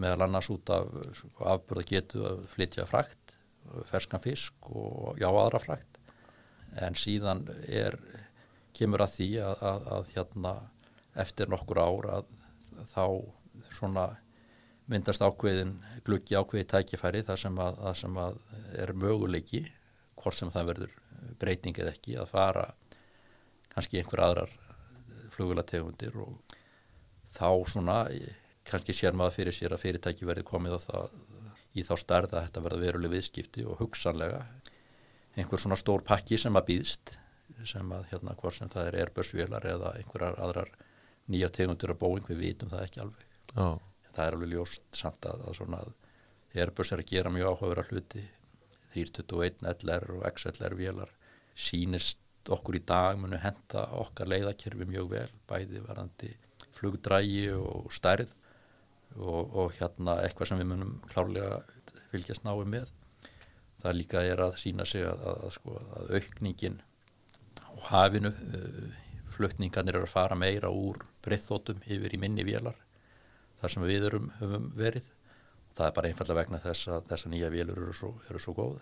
[0.00, 0.90] meðal annars út af
[1.40, 3.36] afbörða getu að flytja frækt
[3.90, 5.98] ferskan fisk og já aðra frækt
[6.80, 7.96] en síðan er,
[8.76, 10.54] kemur að því að, að, að hérna
[11.20, 12.30] eftir nokkur ár að
[12.92, 13.04] þá
[13.74, 14.06] svona
[14.90, 18.16] myndast ákveðin gluggi ákveði tækifæri þar sem að, sem
[18.78, 19.64] er möguleiki
[20.20, 20.96] hvort sem það verður
[21.40, 22.66] breyting eða ekki að fara
[23.72, 24.54] kannski einhver aðrar
[25.34, 26.56] flugulategundir og
[27.30, 27.98] þá svona
[28.66, 31.18] kannski sér maður fyrir sér að fyrirtæki verði komið á það
[31.78, 34.40] í þá starða að þetta verða veruleg viðskipti og hugsanlega
[35.38, 37.14] einhver svona stór pakki sem að býðst
[37.68, 40.70] sem að hérna hvort sem það er Airbus-vélar eða einhverjar aðrar
[41.30, 43.78] nýja tegundur að Boeing, við vitum það ekki alveg oh.
[44.10, 47.86] það er alveg ljóst samt að, að svona að Airbus er að gera mjög áhugaverða
[47.90, 48.24] hluti
[48.94, 51.12] 321 LR og XLR vélar
[51.54, 56.30] sínist okkur í dag munu henda okkar leiðakerfi mjög vel bæði varandi
[56.76, 58.32] flugdrægi og stærð
[59.16, 61.60] og, og hérna eitthvað sem við munum klárlega
[62.12, 62.90] fylgjast náðu með.
[63.80, 66.80] Það líka er að sína sig að, að, að, sko, að aukningin
[67.64, 68.82] á hafinu uh,
[69.36, 72.76] flutningarnir eru að fara meira úr breyþótum yfir í minni vélar
[73.60, 75.10] þar sem við erum höfum verið
[75.76, 78.76] það er bara einfallega vegna þess að þessa nýja vélur eru svo, eru svo góð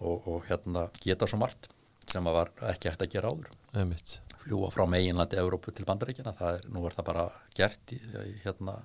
[0.00, 1.70] og, og hérna geta svo margt
[2.06, 4.18] sem að var ekki hægt að gera áður Einmitt.
[4.44, 7.98] fljúa frá meginlandi Európu til bandaríkina, er, nú er það bara gert í,
[8.44, 8.78] hérna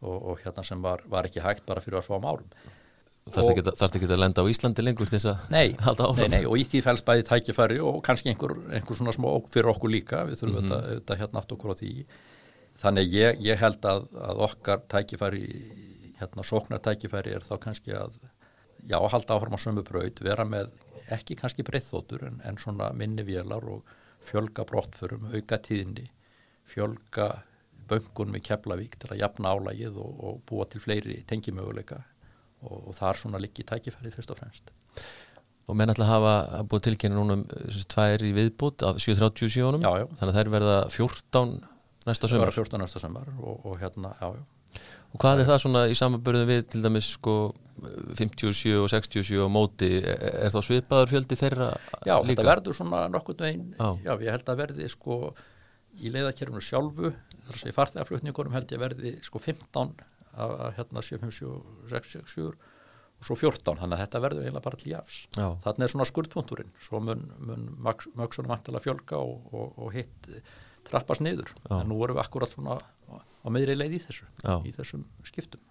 [0.00, 2.52] og, og hérna sem var, var ekki hægt bara fyrir að fá um árum
[3.30, 6.24] Þarf ekki að lenda á Íslandi lengur til þess að nei, halda áfram?
[6.24, 9.70] Nei, nei, og í því fælst bæði tækifæri og kannski einhver, einhver svona smá fyrir
[9.74, 10.88] okkur líka, við þurfum mm -hmm.
[10.88, 11.92] þetta hérna aftur okkur á því.
[12.80, 15.44] Þannig ég, ég held að, að okkar tækifæri,
[16.20, 18.14] hérna sóknartækifæri er þá kannski að,
[18.86, 20.72] já, halda áfram á sömu braud, vera með
[21.14, 23.88] ekki kannski breyþótur en, en svona minni vélar og
[24.24, 26.10] fjölga brottförum, auka tíðinni,
[26.68, 27.30] fjölga
[27.90, 32.04] böngunum í Keflavík til að jafna álægið og, og búa til fleiri tengimöguleika.
[32.60, 34.72] Og, og það er svona líki tækifærið fyrst og fremst.
[35.70, 37.44] Og menn ætla að hafa búið tilkynna núna um
[37.94, 41.54] tvær í viðbútt af 737 þannig að þær verða 14
[42.08, 44.59] næsta sömur 14 næsta sömur og, og hérna, já, já
[45.10, 47.36] Og hvað er það svona í samanbörðum við til dæmis sko
[48.18, 51.70] 57 og 67 á móti, er, þá svipaður fjöldi þeirra
[52.04, 52.20] já, líka?
[52.20, 53.88] Já, þetta verður svona nokkurt veginn, já.
[54.04, 55.16] já, ég held að verði sko
[56.00, 59.96] í leiðakerfunu sjálfu þar að segja farþegarflutningunum held ég verði sko 15
[60.40, 62.68] að hérna 757 og
[63.20, 65.16] og svo 14, þannig að þetta verður eiginlega bara til jafs.
[65.36, 70.30] Þannig er svona skuldpunturinn, svo mun, mun mögsunum vantilega fjölga og, og, og hitt
[70.88, 71.82] trappast niður, Já.
[71.82, 72.78] en nú vorum við akkurat svona
[73.40, 74.54] á meðri leið í þessu, Já.
[74.66, 75.62] í þessum skiptum.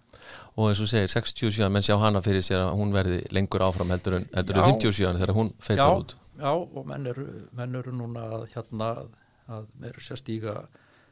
[0.56, 3.92] Og eins og segir, 67 menn sjá hana fyrir sér að hún verði lengur áfram
[3.94, 6.16] heldur en, heldur en 57 þegar hún feitar út.
[6.40, 8.92] Já, og menn eru, menn eru núna hérna
[9.50, 10.54] að meira sér stíga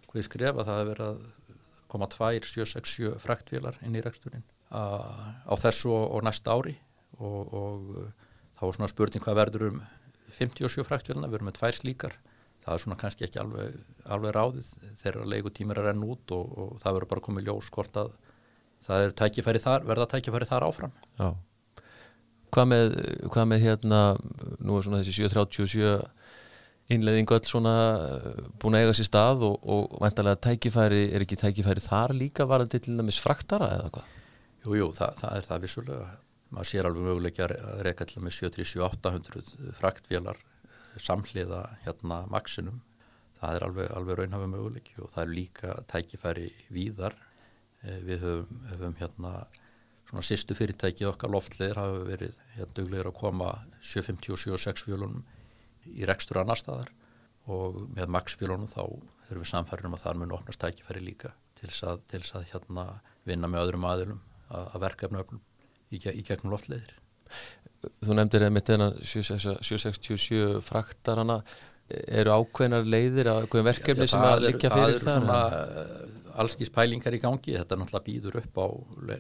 [0.09, 1.27] hvað skrefa það að vera að
[1.89, 6.75] koma 2, 7, 6, 7 fraktvílar inn í reksturinn á þessu og næsta ári
[7.19, 8.09] og, og uh,
[8.59, 9.79] þá er svona spurning hvað verður um
[10.37, 12.19] 57 fraktvíluna, við erum með tvær slíkar
[12.69, 13.77] það er svona kannski ekki alveg,
[14.13, 18.01] alveg ráðið þegar leikutímir er enn út og, og það verður bara komið ljós hvort
[18.01, 18.17] að
[18.87, 21.31] það er tækifæri þar, verða tækifæri þar áfram Já
[22.49, 22.95] Hvað með,
[23.29, 23.99] hvað með hérna
[24.65, 25.91] nú er svona þessi 737
[26.95, 31.37] innleðingu öll svona uh, búin að eiga sér stað og, og vantarlega tækifæri, er ekki
[31.43, 34.15] tækifæri þar líka varandi til dæmis fraktara eða hvað?
[34.65, 36.09] Jú, jú, það, það er það vissulega.
[36.57, 40.58] Maður sér alveg möguleikja að reyka til með 7-800 fraktvélar eh,
[41.03, 42.83] samhliða hérna maksinum.
[43.39, 47.17] Það er alveg, alveg raunhafi möguleiki og það er líka tækifæri víðar.
[47.85, 49.33] Eh, við höfum, höfum hérna
[50.09, 53.51] svona sýstu fyrirtæki okkar loftleðir hafa verið hérna duglegir að koma
[53.85, 55.27] 757-6 fjölunum
[55.89, 56.91] í rekstur annar staðar
[57.49, 58.83] og með maksfjölunum þá
[59.29, 62.49] erum við samfærið um að það mun oknast tækifæri líka til þess að, til að
[62.53, 62.87] hérna
[63.29, 66.95] vinna með öðrum aðilum að verkefna í, í gegnum loftleðir.
[67.79, 71.43] Þú nefndir eða mitt enna 767 fraktarana
[71.89, 74.89] eru ákveðnar leiðir að ákveðin verkefni ja, sem að liggja fyrir það?
[74.89, 75.39] Það eru svona
[75.83, 78.67] eh, allskís pælingar í gangi, þetta náttúrulega býður upp á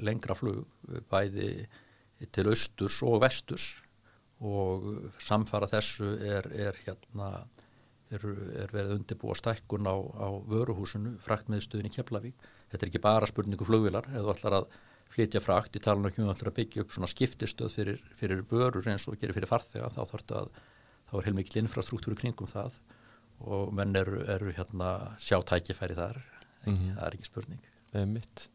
[0.08, 1.52] lengra flug bæði
[2.34, 3.68] til austurs og vesturs
[4.44, 4.90] og
[5.22, 7.30] samfara þessu er, er hérna
[8.14, 8.26] er,
[8.62, 12.46] er verið undirbúa stækkun á, á vöruhúsinu, fraktmiðstöðin í Keflavík.
[12.70, 14.68] Þetta er ekki bara spurningu flugvilar, eða þú ætlar að
[15.12, 19.08] flytja frakt í talan ekki um að byggja upp svona skiptistöð fyrir, fyrir vörur eins
[19.08, 20.48] og gerir fyrir farþega þá þarf þetta að
[21.08, 22.78] þá er heilmikið infrastruktúru kringum það
[23.48, 26.18] og menn eru, eru hérna sjá tækifæri þar.
[26.66, 26.94] Mm -hmm.
[26.96, 27.62] það er ekki spurning.
[27.92, 28.48] Það er mitt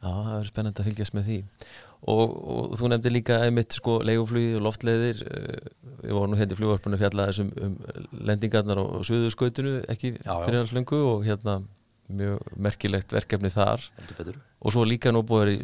[0.00, 1.38] Já, það er spennend að fylgjast með því.
[2.08, 5.18] Og, og þú nefndi líka einmitt sko leiguflugið og loftleiðir
[6.00, 7.74] við vorum nú hérna í flugvarpunum fjallaðis um, um
[8.30, 11.58] lendingarnar og suðurskautinu ekki já, fyrir alls lengu og hérna
[12.08, 13.84] mjög merkilegt verkefni þar
[14.60, 15.54] og svo líka nú búið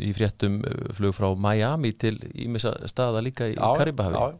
[0.00, 4.38] í, fréttum uh, flug frá Miami til ímessa staða líka í Karibahavi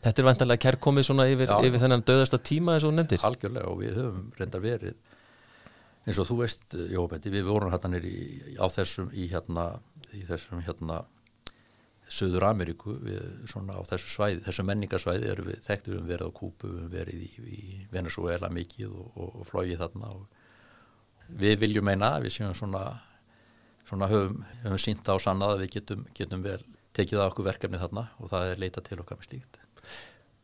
[0.00, 3.20] Þetta er vantarlega kærkomið svona yfir, yfir þennan döðasta tíma eins og nefndir?
[3.26, 4.94] Algjörlega og við höfum reyndar verið
[6.08, 9.66] eins og þú veist, Jóbetti, við vorum hérna á þessum í hérna,
[10.16, 11.02] í þessum hérna
[12.10, 13.20] Suður Ameríku, við
[13.52, 17.20] svona á þessu svæði, þessu menningarsvæði erum við þekktum við verið á Kúpu, við verið
[17.22, 17.30] í,
[17.60, 17.60] í
[17.92, 20.39] Venezuela mikið og, og, og flóið þarna og
[21.38, 22.84] við viljum meina að við séum svona,
[23.88, 26.60] svona höfum, höfum sínt á sannað að við getum, getum vel
[26.96, 29.60] tekið á okkur verkefni þarna og það er leita til okkar með slíkt.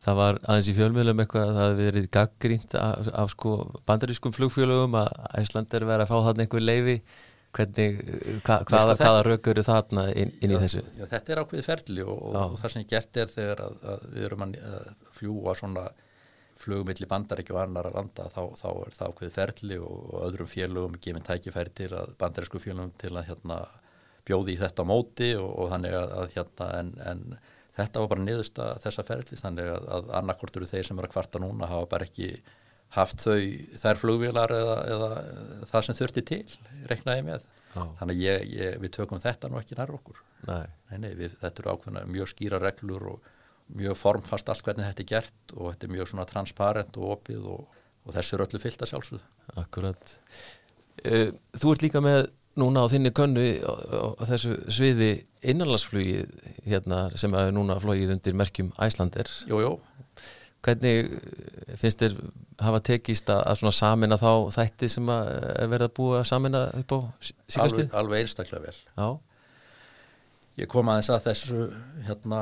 [0.07, 3.55] Það var aðeins í fjölmjölum eitthvað að það hefði verið gaggrínt af, af sko
[3.89, 5.09] bandarískum flugfjölugum að
[5.41, 7.01] Æsland er verið að fá þarna einhver leifi
[7.57, 8.01] Hvernig,
[8.45, 10.83] hva, hvaða, hvaða rauk eru þarna inn, inn í þessu?
[10.99, 14.03] Já, þetta er ákveði ferli og, og það sem ég gert er þegar að, að
[14.13, 14.57] við erum að
[15.15, 15.85] fljúa svona
[16.61, 20.49] flugumilli bandaríkju og annar að landa þá, þá er það ákveði ferli og, og öðrum
[20.51, 23.59] félögum gefinn tækifæri til að bandarísku félögum til að hérna,
[24.27, 27.25] bjóði í þetta móti og, og þannig að, að hérna en, en
[27.77, 31.09] þetta var bara niðurst að þessa ferli þannig að, að annarkort eru þeir sem eru
[31.09, 32.31] að kvarta núna hafa bara ekki
[32.95, 33.37] haft þau
[33.77, 35.09] þær flugvílar eða, eða
[35.67, 36.43] það sem þurfti til
[36.89, 37.81] reknaði með Já.
[37.99, 40.67] þannig að ég, ég, við tökum þetta nú ekki nær okkur nei.
[40.91, 43.33] Nei, nei, við, þetta eru ákveðna mjög skýra reglur og
[43.75, 47.49] mjög formfast allt hvernig þetta er gert og þetta er mjög svona transparent og opið
[47.51, 50.15] og, og þessu er öllu fyllt að sjálfsögðu Akkurat
[51.03, 52.21] uh, Þú ert líka með
[52.57, 53.73] núna á þinni könnu á,
[54.17, 55.11] á þessu sviði
[55.45, 56.23] innanlandsflugi
[56.65, 59.77] hérna, sem er núna flogið undir merkjum Æslander Jújú
[60.65, 61.11] Hvernig
[61.79, 62.15] finnst þér
[62.63, 65.29] hafa tekist að, að samina þá þætti sem að
[65.71, 67.85] verða búið að samina upp á síkastíð?
[67.85, 68.79] Alveg, alveg einstaklega vel.
[68.97, 69.07] Já.
[70.57, 71.67] Ég kom aðeins að þessu,
[72.07, 72.41] hérna,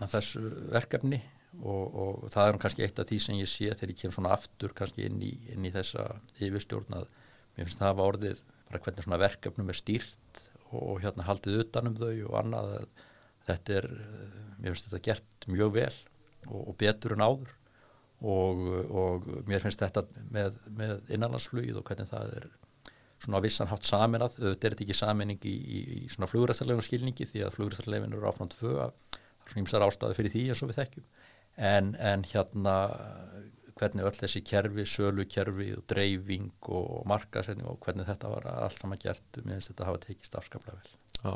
[0.00, 1.20] að þessu verkefni
[1.60, 4.32] og, og það er kannski eitt af því sem ég sé þegar ég kem svona
[4.36, 6.06] aftur kannski inn í, inn í þessa
[6.40, 7.08] yfirstjórn að
[7.56, 11.98] mér finnst það að orðið bara hvernig svona verkefnum er stýrt og, hérna haldið utanum
[11.98, 12.70] þau og annað.
[13.42, 13.88] Þetta er,
[14.62, 15.94] mér finnst þetta gert mjög vel
[16.48, 17.52] og, og betur en áður
[18.22, 22.46] og, og mér finnst þetta með, með innanlandsflugið og hvernig það er
[23.22, 26.86] svona að vissan hátt saminað, auðvitað er þetta ekki saminning í, í, í svona flugræðsarlegun
[26.86, 28.94] skilningi því að flugræðsarlegin eru áfram tvö er
[29.52, 31.08] svona ímsar ástæði fyrir því eins og við þekkjum.
[31.70, 32.76] En, en hérna
[33.78, 39.00] hvernig öll þessi kerfi, sölukerfi og dreifing og markasetning og hvernig þetta var allt saman
[39.00, 40.96] gert, mér finnst þetta að hafa tekist afskaplega vel.
[41.22, 41.34] Já.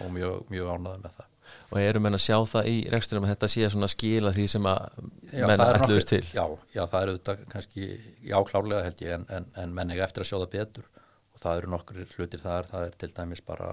[0.00, 1.30] Og mjög, mjög ánæði með það.
[1.68, 4.68] Og erum en að sjá það í rekstunum að þetta sé svona skila því sem
[4.70, 4.84] að
[5.28, 6.22] Já, menn það er ætluðust til?
[6.30, 7.88] Já, já, það er auðvitað kannski
[8.30, 10.88] jáklárlega held ég en, en, en menn eiga eftir að sjá það betur.
[11.34, 13.70] Og það eru nokkur hlutir þar, það er til dæmis bara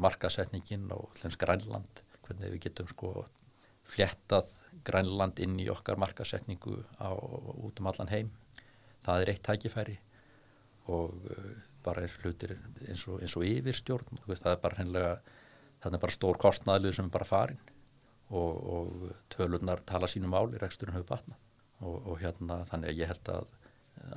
[0.00, 3.12] markasetningin og hlens Grænland, hvernig við getum sko
[3.84, 4.48] fléttað
[4.84, 8.32] Grænland inn í okkar markasetningu á, út um allan heim.
[9.04, 9.98] Það er eitt tækifæri
[10.92, 11.52] og uh,
[11.84, 12.56] bara er hlutir
[12.88, 15.14] eins og, eins og yfirstjórn, veist, það er bara hennilega,
[15.84, 17.60] það er bara stór kostnaðlið sem er bara farin
[18.30, 21.40] og, og tölunar tala sínu máli, reksturinn hefur batnað
[21.84, 23.52] og, og hérna þannig að ég held að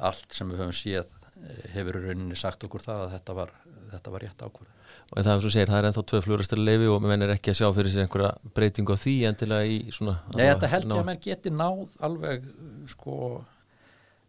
[0.09, 1.11] allt sem við höfum séð
[1.43, 3.53] eh, hefur rauninni sagt okkur það að þetta var,
[3.93, 4.73] þetta var rétt ákvörð.
[5.11, 7.53] Og það er svo segir, það er ennþá tvö flugurastar leifi og menn er ekki
[7.53, 11.01] að sjá fyrir sér einhverja breytingu á því endilega í svona Nei, þetta held ég
[11.01, 12.47] að menn geti náð alveg,
[12.91, 13.17] sko,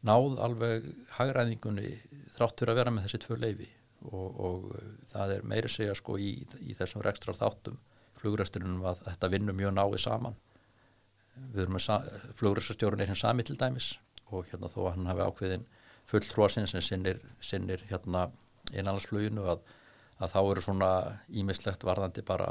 [0.08, 1.94] náð alveg hagræðingunni
[2.36, 3.70] þrátt fyrir að vera með þessi tvö leifi
[4.06, 7.78] og, og uh, það er meiri segja sko í, í þessum rekstrar þáttum
[8.18, 10.36] flugræsturinn að þetta vinnur mjög náið saman.
[11.54, 13.92] Við erum með flugræstarstjórun er hinn sami til dæmis
[14.34, 15.66] og hérna þó að hann hafi ákveðin
[16.08, 18.26] full tróðsinn sem sinnir, sinnir hérna
[18.72, 19.62] innanlandsfluginu að,
[20.18, 20.90] að þá eru svona
[21.30, 22.50] ímislegt varðandi bara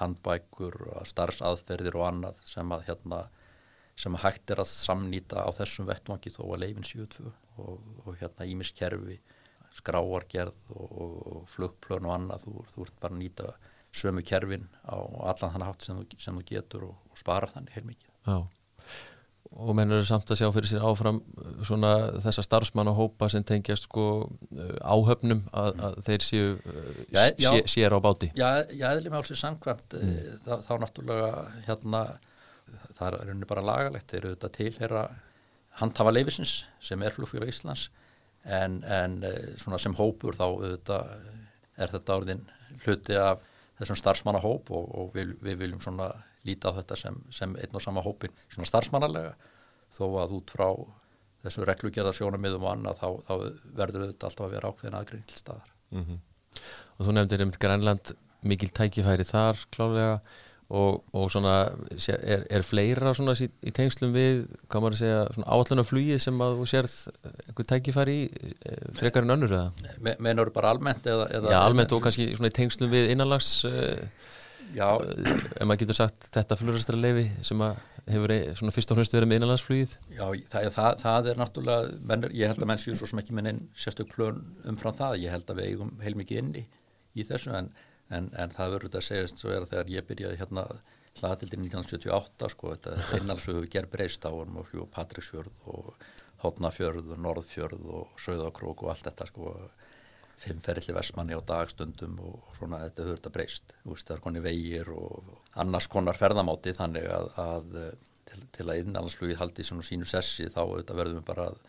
[0.00, 3.20] handbækur starfsaðferðir og annað sem að hérna
[3.94, 7.30] sem hægt er að samnýta á þessum vettvangi þó að leifin 72
[7.62, 9.20] og, og hérna ímiskerfi
[9.74, 13.54] skráargerð og, og, flugplön og annað, þú, þú ert bara að nýta
[13.94, 14.98] sömu kerfin á
[15.30, 18.10] allan þannig hátt sem þú, sem þú getur og, og spara þannig heilmikið.
[18.26, 18.36] Já,
[19.54, 21.92] og menn eru samt að sjá fyrir sér áfram uh, svona
[22.24, 27.50] þessa starfsmannahópa sem tengjast sko uh, áhöfnum að, að þeir séu uh, Já, já.
[27.50, 30.16] sé, sér á báti Já, ég eðli með alls í samkvæmt mm.
[30.46, 31.30] þá, þá náttúrulega
[31.68, 32.02] hérna
[32.94, 35.04] það er rauninni bara lagalegt þeir eru auðvitað tilhera
[35.80, 37.88] handhafa leifisins sem er flugfélag Íslands
[38.44, 39.18] en, en
[39.58, 41.14] svona sem hópur þá auðvitað
[41.80, 42.44] er þetta orðin
[42.84, 43.42] hluti af
[43.78, 46.12] þessum starfsmannahóp og, og við, við viljum svona
[46.44, 49.34] líta á þetta sem, sem einn og sama hópin svona starfsmannalega
[49.94, 50.68] þó að út frá
[51.44, 53.34] þessu reglugjörða sjónamiðum og annað þá, þá
[53.76, 55.74] verður auðvitað alltaf að vera ákveðin aðgrein til staðar.
[55.94, 56.22] mm
[56.98, 58.12] og þú nefndir um Grænland
[58.46, 60.10] mikil tækifæri þar klálega
[60.74, 61.54] og, og svona
[62.08, 66.40] er, er fleira svona sí- í tengslum við, hvað maður að segja, svona áallunarflugið sem
[66.46, 66.94] að þú sérð
[67.48, 69.92] einhver tækifæri í, eh, frekar en önnur eða?
[70.00, 73.50] Me, Meinar bara almennt eða, eða Já, almennt og kannski svona í tengslum við innanlags
[73.68, 74.06] uh,
[74.74, 77.60] Já, ef maður getur sagt þetta flugurastara leifi sem
[78.10, 79.92] hefur e- svona fyrst og fremst verið með innanlandsflugið.
[80.16, 83.22] Já það, það, það er náttúrulega, menn, er- ég held að menn séu svo sem
[83.22, 86.64] ekki minn einn sérstök plön umfram það, ég held að við eigum heilmikið inni
[87.14, 87.70] í þessu en,
[88.10, 90.66] en, en það verður þetta að segja svo er að þegar ég byrjaði hérna
[91.20, 95.92] hlaðatildin 1978 sko, þetta, innanlandsflug hefur gerð breyst á vorum að fljúa Patríksfjörð og
[96.44, 99.52] Hotnafjörð og Norðfjörð og Söðakrók og allt þetta sko
[100.44, 103.76] fimmferðli versmanni á dagstundum og svona þetta höfður þetta breyst.
[103.84, 105.30] Það er koni vegir og
[105.60, 107.90] annars konar ferðamáti þannig að, að eh,
[108.30, 111.60] til, til að innanlandsflugið haldi svona sínu sessi þá auðvitað verðum við bara að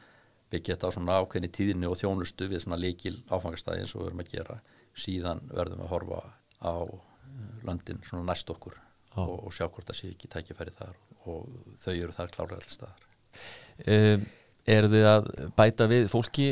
[0.53, 4.09] byggja þetta á svona ákveðni tíðinni og þjónustu við svona líkil áfangastæði eins og við
[4.09, 4.61] verum að gera.
[4.95, 6.21] Síðan verðum við að horfa
[6.63, 9.19] á eh, löndin svona næst okkur Já.
[9.25, 12.75] og, og sjá hvort það sé ekki tækifæri þar og þau eru þar klárlega allir
[12.75, 13.05] staðar.
[13.85, 14.25] Um,
[14.65, 16.47] Er þið að bæta við fólki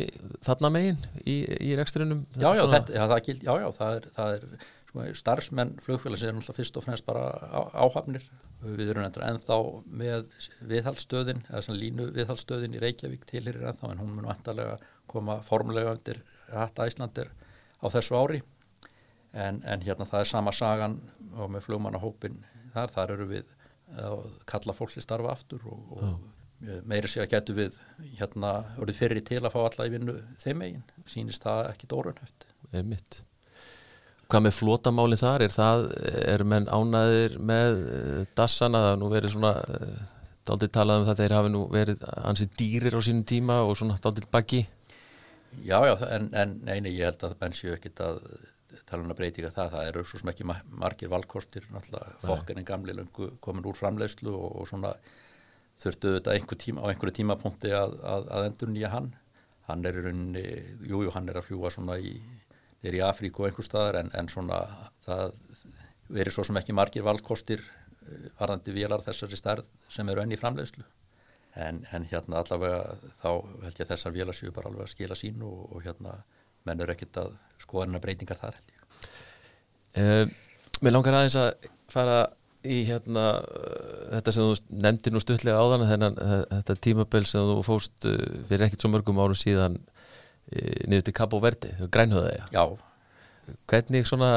[0.46, 2.28] þarna megin í, í reksturinnum?
[2.38, 4.44] Já, já, þetta, já, það, gild, já, já, það er, það er
[4.94, 8.28] sko, starfsmenn flugfélags er náttúrulega fyrst og fremst bara á, áhafnir.
[8.64, 9.58] Við erum ennþá
[9.90, 10.28] með
[10.70, 14.78] viðhaldstöðin, eða svona línu viðhaldstöðin í Reykjavík tilherir ennþá, en hún mun vantarlega
[15.10, 16.22] koma formulega undir
[16.52, 17.34] hætta Íslandir
[17.82, 18.44] á þessu ári.
[19.34, 21.00] En, en hérna það er sama sagan
[21.34, 22.38] og með flugmannahópin
[22.76, 23.58] þar, þar eru við
[23.98, 26.14] að kalla fólk til starfa aftur og, og
[26.88, 27.78] meiri sig að getur við
[28.20, 32.48] hérna orðið fyrri til að fá alla í vinnu þeim megin, sýnist það ekki dórunhæft.
[32.74, 33.20] Einmitt.
[34.32, 35.44] Hvað með flótamáli þar?
[35.46, 35.84] Er það,
[36.34, 38.86] er menn ánæðir með uh, dassana?
[38.88, 42.98] Það nú verið svona, uh, daldið talað um það þeir hafi nú verið ansið dýrir
[42.98, 44.64] á sínum tíma og svona daldið bakki.
[45.62, 48.24] Já, já, en, en neini, ég held að menn séu ekkit að
[48.90, 52.58] tala um að breytinga það, það eru svo sem ekki ma- margir valkostir, náttúrulega fokkin
[52.58, 54.96] en gamli löngu komin úr framleiðslu og, og svona
[55.80, 59.12] þurftu þetta einhver tíma, á einhverju tímapunkti að, að, að endur nýja hann.
[59.70, 60.44] Hann er í rauninni,
[60.90, 62.18] jú, jú, hann er að fljúa svona í,
[62.84, 64.60] er í Afríku og einhver staðar en, en svona
[65.06, 65.38] það
[66.14, 70.40] verið svo sem ekki margir valkostir eh, varðandi vélar þessari stærð sem eru enn í
[70.40, 70.86] framleiðslu.
[71.64, 73.30] En, en hérna allavega þá
[73.64, 76.18] held ég að þessar vélar séu bara alveg að skila sín og, og hérna
[76.68, 79.10] menn eru ekkit að skoða hennar breytingar þar held ég.
[79.94, 80.26] Uh,
[80.82, 82.18] mér langar aðeins að fara
[82.64, 87.50] í hérna uh, þetta sem þú nefndir nú stuttlega áðan þennan, uh, þetta tímabil sem
[87.50, 88.18] þú fóst uh,
[88.50, 89.82] fyrir ekkert svo mörgum árum síðan
[90.54, 92.64] niður til Cabo Verde, grænhöðaðja Já,
[93.72, 94.30] hvernig svona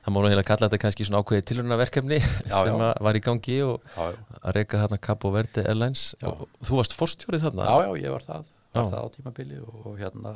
[0.00, 2.18] það má nú heila kalla þetta kannski svona ákveði tilhörnaverkefni
[2.48, 2.88] sem já.
[3.04, 4.06] var í gangi og já,
[4.40, 6.04] að reyka þarna Cabo Verde Airlines.
[6.24, 7.68] Og þú varst forstjórið þarna?
[7.68, 10.34] Já, já, ég var það, var það á tímabili og, og hérna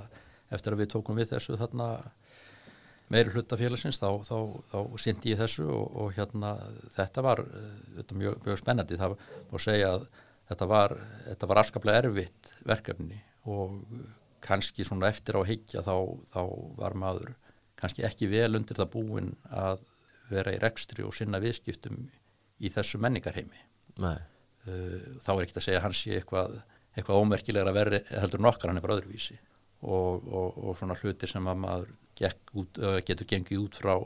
[0.55, 1.89] eftir að við tókum við þessu þarna
[3.13, 4.37] meiri hluta félagsins þá, þá,
[4.71, 6.55] þá, sindi ég þessu og, og hérna
[6.95, 9.01] þetta var þetta mjög, mjög spennandi.
[9.01, 9.17] Það
[9.51, 10.07] má segja að
[10.51, 10.97] þetta var,
[11.29, 13.81] þetta var afskaplega erfitt verkefni og
[14.45, 15.97] kannski svona eftir á higgja þá,
[16.33, 16.41] þá
[16.81, 17.35] var maður
[17.81, 19.83] kannski ekki vel undir það búin að
[20.31, 22.07] vera í rekstri og sinna viðskiptum
[22.65, 23.61] í þessu menningarheimi.
[24.01, 24.17] Nei.
[24.65, 26.57] Uh, þá er ekki að segja að hans sé eitthvað,
[26.95, 29.37] eitthvað ómerkilegra verri heldur nokkar hann er bara öðruvísi.
[29.85, 31.91] Og, og, og svona hlutir sem að maður
[32.23, 33.97] út, getur gengið út frá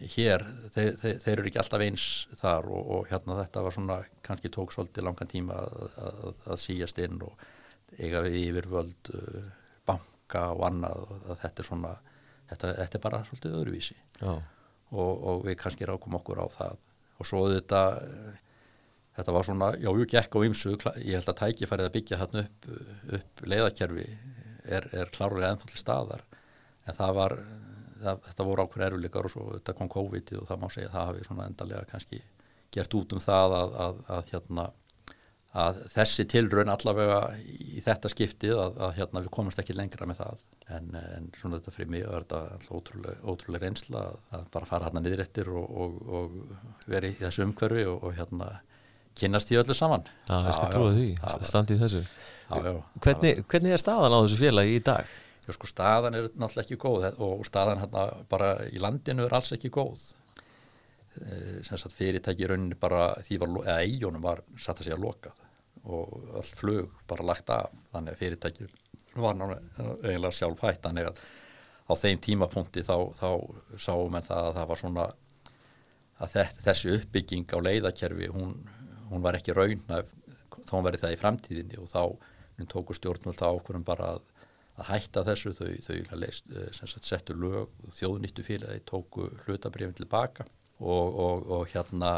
[0.00, 0.44] hér,
[0.74, 2.04] þeir, þeir, þeir eru ekki alltaf eins
[2.40, 3.96] þar og, og hérna þetta var svona,
[4.26, 7.44] kannski tók svolítið langan tíma að, að, að síjast inn og
[7.98, 9.50] eiga við yfirvöld uh,
[9.88, 11.96] banka og annað og þetta er svona,
[12.52, 13.98] þetta, þetta er bara svolítið öðruvísi.
[14.90, 16.80] Og, og við kannski rákum okkur á það.
[17.20, 17.82] Og svo þetta
[19.18, 20.74] þetta var svona, já, ég gekk á ymsu
[21.04, 22.68] ég held að tækifærið að byggja hérna upp,
[23.18, 24.06] upp leiðakerfi
[24.64, 26.24] er, er klárlega ennþá staðar
[26.88, 27.36] en það var
[28.00, 30.94] það, þetta voru ákveð eruleikar og svo þetta kom COVID og það má segja að
[30.96, 32.22] það hafi svona endalega kannski
[32.70, 34.70] gert út um það að, að, að hérna
[35.50, 40.20] að þessi tilraun allavega í þetta skiptið að, að hérna við komumst ekki lengra með
[40.22, 40.42] það.
[40.70, 45.02] En, en svona þetta fyrir mig er þetta ótrúlega, ótrúlega reynsla að, bara fara hérna
[45.02, 48.52] niður eftir og, og, og veri í þessu umhverfi og, og hérna
[49.18, 50.06] kynast í öllu saman.
[50.28, 51.08] Já, ég skal trúa því,
[51.50, 52.04] standið þessu.
[52.04, 52.72] Já, já,
[53.02, 55.10] hvernig, hvernig er staðan á þessu félagi í dag?
[55.50, 59.50] Já sko staðan er náttúrulega ekki góð og staðan hérna bara í landinu er alls
[59.56, 60.12] ekki góð.
[61.18, 65.00] Eh, sem sagt fyrirtæki í rauninni bara því var, eða eigunum var satt að segja
[65.00, 65.40] lokað
[65.90, 67.74] og allt flug bara lagt af.
[67.90, 68.68] Þannig að fyrirtæki
[69.16, 71.22] var náttúrulega eiginlega sjálf hætt þannig að
[71.90, 73.30] á þeim tímapunkti þá, þá
[73.74, 75.08] sáum en það að það var svona
[76.20, 78.54] að þessi uppbygging á leiðakerfi hún,
[79.10, 81.80] hún var ekki raun þá verið það í framtíðinni.
[81.82, 84.28] Og þá tóku stjórnvöld þá okkurum bara að
[84.80, 90.46] að hætta þessu þau, þau leist, eh, sagt, settu lög, þjóðnýttu félagi tóku hlutabrifin tilbaka
[90.80, 92.12] og, og, og hérna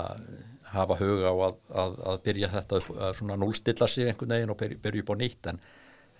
[0.70, 4.54] hafa huga á að, að, að byrja þetta upp, að svona núlstilla sig einhvern veginn
[4.54, 5.62] og byrja, byrja upp á nýtt en,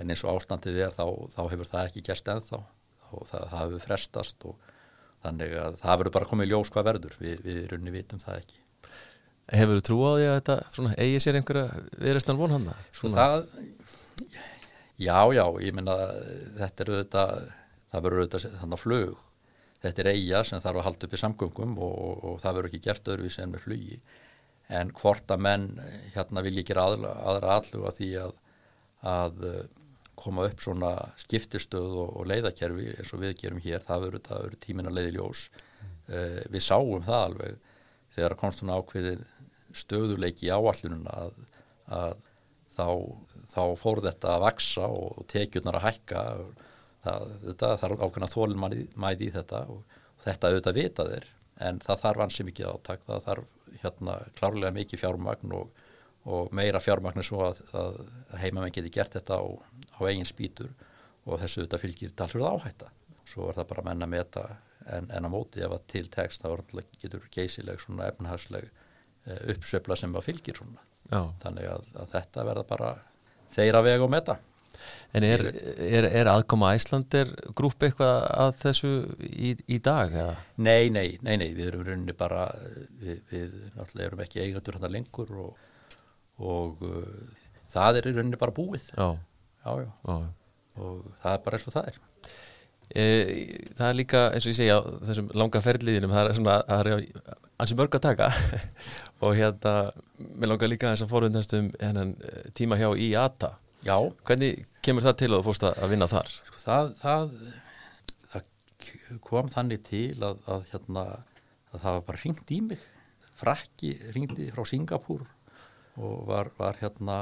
[0.03, 1.05] en eins og ástandið er þá,
[1.37, 2.63] þá hefur það ekki gerst ennþá
[3.13, 4.73] og það, það hefur frestast og
[5.23, 8.59] þannig að það verður bara komið ljós hvað verður, við, við runni vitum það ekki.
[9.53, 12.75] Hefur þú trú á því að þetta eigi sér einhverja viðræstan vonhanna?
[12.95, 13.45] Sko það
[15.01, 15.97] Já, já, ég minna
[16.59, 17.47] þetta er auðvitað,
[17.93, 19.23] það verður auðvitað þannig að flug,
[19.83, 22.71] þetta er eiga sem þarf að halda upp í samgöngum og, og, og það verður
[22.71, 24.03] ekki gert öðruvísi en með flugi
[24.73, 25.69] en hvort að menn
[26.15, 28.37] hérna vilja gera aðra, aðra allu að því að,
[29.13, 29.43] að
[30.23, 34.43] koma upp svona skiptistöð og, og leiðakerfi eins og við gerum hér, það verður, það
[34.47, 35.45] verður tímin að leiði ljós.
[35.53, 35.95] Mm.
[36.13, 37.71] Uh, við sáum það alveg
[38.13, 39.25] þegar komst hún ákveðin
[39.77, 41.37] stöðuleiki áallununa að,
[41.97, 42.25] að
[42.73, 42.87] þá,
[43.49, 46.23] þá fór þetta að vaksa og tekjurnar að hækka.
[47.03, 48.61] Það, það þarf ákveðna þólin
[49.03, 49.81] mæði í þetta og,
[50.23, 51.29] þetta auðvitað vita þeir
[51.67, 55.83] en það þarf ansi mikið áttak það þarf hérna klárlega mikið fjármagn og,
[56.31, 57.99] og meira fjármagn svo að, að
[58.43, 59.45] heimamenn geti gert þetta á,
[59.99, 60.71] á eigin spýtur
[61.27, 62.93] og þessu auðvitað fylgir talsverð áhætta.
[63.29, 64.47] Svo er það bara menna með þetta
[64.97, 69.99] en, en á móti ef að til tekst þá getur geysileg svona efnhagsleg eh, uppsöfla
[69.99, 71.21] sem að fylgir svona Já.
[71.43, 72.95] þannig að, að þetta verða bara
[73.53, 74.39] þeirra veg og metta
[75.13, 75.43] En er,
[75.77, 77.29] er, er aðkoma Æslander
[77.59, 80.09] grúp eitthvað að þessu í, í dag?
[80.09, 80.37] Eða?
[80.65, 82.47] Nei, nei, nei, nei, við erum rauninni bara,
[83.03, 85.67] við, við náttúrulega erum ekki eigandur hann lengur og,
[86.41, 88.89] og uh, það er rauninni bara búið.
[88.97, 89.11] Já.
[89.67, 89.91] Já, já.
[90.09, 90.17] já.
[90.81, 92.01] Og það er bara eins og það er.
[92.93, 93.07] E,
[93.79, 94.79] það er líka, eins og ég segja,
[95.09, 98.31] þessum langa ferliðinum, það er svona, það er ansi mörg að taka.
[99.23, 99.75] Og hérna,
[100.19, 102.01] mér langar líka þess að fórundast um eh,
[102.59, 103.97] tíma hjá IATA Já.
[104.27, 106.33] Hvernig kemur það til að þú fórst að vinna þar?
[106.47, 107.33] Sko, það, það,
[108.33, 111.07] það kom þannig til að, að, hérna,
[111.73, 112.85] að það var bara ringt í mig.
[113.43, 115.25] Frakki ringdi frá Singapúr
[115.99, 117.17] og var, var hérna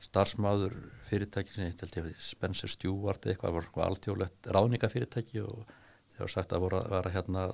[0.00, 0.76] starfsmáður
[1.08, 5.66] fyrirtæki sem heitir Spencer Stewart eitthvað, var svona alltjólegt ráðningafyrirtæki og
[6.14, 7.44] það var sagt að voru að vera hérna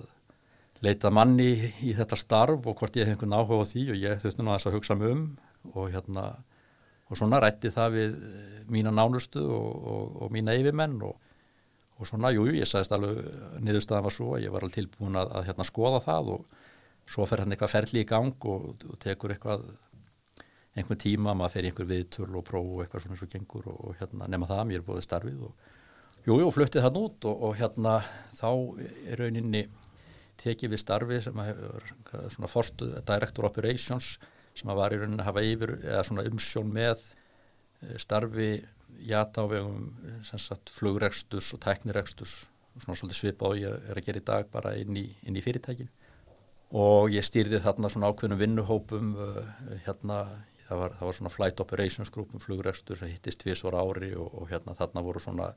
[0.85, 4.03] leita manni í, í þetta starf og hvort ég hef einhvern áhuga á því og
[4.03, 5.25] ég þurfti nú að þess að hugsa mig um
[5.73, 6.27] og hérna
[7.07, 8.17] og svona rætti það við
[8.71, 11.17] mína nánustu og, og, og mína yfirmenn og,
[11.97, 13.21] og svona, jújú, jú, ég sagðist alveg
[13.63, 16.57] niðurstaðan var svo að ég var alveg tilbúin að, að hérna skoða það og
[17.07, 19.69] svo fer hann eitthvað ferli í gang og tekur eitthvað
[20.77, 23.97] einhvern tíma, maður fer í einhver viðtöl og próf og eitthvað svona svo gengur og
[24.01, 25.75] hérna nema það, mér er búið starfið og
[26.27, 27.99] jújú, jú, fluttið það nút og hérna
[28.37, 28.51] þá
[29.09, 29.67] er rauninni
[30.41, 31.87] tekið við starfi sem hefur
[32.35, 34.17] svona forstuð Director Operations
[34.57, 38.51] sem að var í rauninni að hafa yfir eða svona umsjón með eh, starfi
[39.07, 39.91] jata á vegum
[40.77, 42.37] flugreksturs og teknireksturs
[42.83, 45.45] svona svolítið svipa og ég er að gera í dag bara inn í, inn í
[45.45, 45.89] fyrirtækin.
[46.77, 49.39] Og ég stýrði þarna svona ákveðnum vinnuhópum uh,
[49.87, 50.19] hérna
[50.67, 54.51] það var, það var svona flight operations grúpum flugrekstur sem hittist tvísvar ári og, og
[54.51, 55.51] hérna þarna voru svona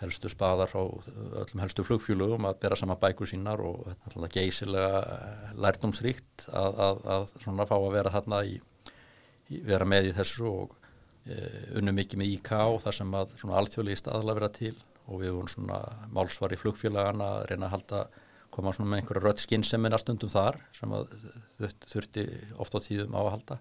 [0.00, 0.82] helstu spaðar á
[1.42, 5.02] öllum helstu flugfjölugum að bera sama bækur sínar og þetta geysilega
[5.60, 8.56] lærdomsríkt að, að, að svona fá að vera þarna í,
[9.52, 10.72] í vera með í þessu og
[11.26, 11.36] e,
[11.80, 14.74] unnu mikið með IK og þar sem að svona alþjóðlegi staðla vera til
[15.10, 15.82] og við vorum svona
[16.16, 18.02] málsvar í flugfjölagana að reyna að halda
[18.50, 21.12] koma svona með einhverja rött skynnsemina stundum þar sem að
[21.92, 22.26] þurfti
[22.62, 23.60] ofta á tíðum á að halda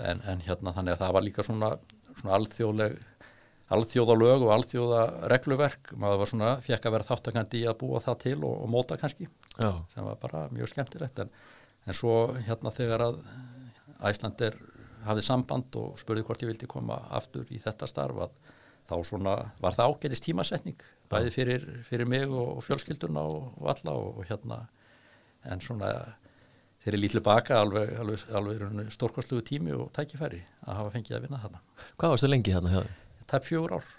[0.00, 1.72] en, en hérna þannig að það var líka svona,
[2.18, 3.00] svona alþjóðleg
[3.72, 5.94] alþjóðalög og alþjóðaregluverk.
[6.00, 8.98] Maður var svona, fekk að vera þáttakandi í að búa það til og, og móta
[9.00, 9.70] kannski Já.
[9.94, 11.22] sem var bara mjög skemmtilegt.
[11.24, 11.30] En,
[11.86, 13.22] en svo hérna þegar að
[14.02, 14.58] Æslandir
[15.06, 18.34] hafið samband og spurði hvort ég vildi koma aftur í þetta starf að
[18.88, 24.18] þá svona var það ágætist tímasetning bæði fyrir, fyrir mig og fjölskylduna og, alla og,
[24.18, 24.64] og hérna
[25.50, 25.92] en svona
[26.82, 31.26] þeir eru lítið baka alveg, alveg, alveg stórkostluðu tími og tækifæri að hafa fengið að
[31.26, 31.60] vinna þarna
[31.96, 32.86] Hvað varst það lengi hjá þau?
[33.32, 33.90] tæp fjögur ár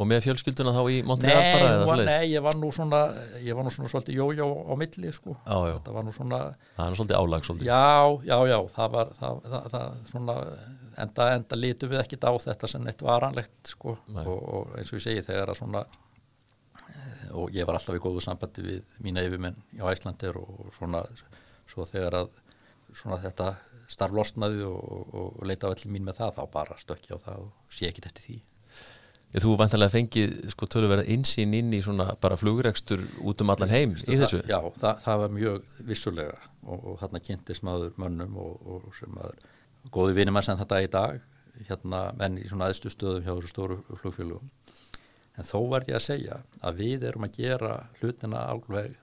[0.00, 3.00] Og með fjölskylduna þá í Montreal bara eða var, Nei, ég var nú svona
[3.42, 5.34] ég var nú svona svolítið jójó á milli sko.
[5.44, 5.74] já, já.
[5.84, 6.38] það var nú svona
[6.76, 7.88] Það er nú svolítið álag svolítið Já,
[8.30, 10.36] já, já, það var það, það, það svona,
[11.04, 13.96] enda, enda lítu við ekkit á þetta sem eitt varanlegt sko.
[14.14, 15.84] og, og eins og ég segi þegar að svona
[17.36, 21.02] og ég var alltaf í góðu sambandi við mína yfirmenn á Æslandir og svona
[21.70, 22.38] svo þegar að
[22.90, 23.52] svona þetta
[23.90, 27.74] starflostnaði og, og leita á allir mín með það þá bara stökki á það og
[27.74, 28.38] sé ekkit eftir því.
[29.30, 33.70] Ég, þú vantilega fengið sko töluverða insýn inn í svona bara flugregstur út um allan
[33.70, 34.40] heim í þessu?
[34.50, 39.12] Já, það, það var mjög vissulega og, og þarna kynntist maður mönnum og, og sem
[39.14, 39.44] maður
[39.94, 41.20] góði vinið maður sem þetta í dag
[41.68, 44.50] hérna menn í svona aðstu stöðum hjá þessu stóru flugfélugum
[45.38, 48.98] en þó verði ég að segja að við erum að gera hlutina alveg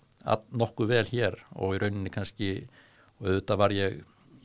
[0.58, 2.52] nokkuð vel hér og í rauninni kannski
[3.18, 3.98] og auðvitað var ég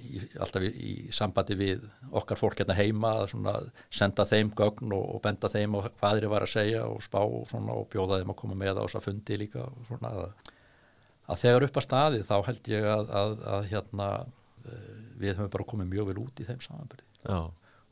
[0.02, 5.04] í, alltaf í, í sambandi við okkar fólk hérna heima að senda þeim gögn og,
[5.16, 8.20] og benda þeim og hvað þeir var að segja og spá og, svona, og bjóða
[8.20, 10.52] þeim að koma með á þess að fundi líka svona, að,
[11.28, 14.10] að þegar upp að staði þá held ég að, að, að hérna,
[14.64, 17.08] eh, við höfum bara komið mjög vel út í þeim samanbyrði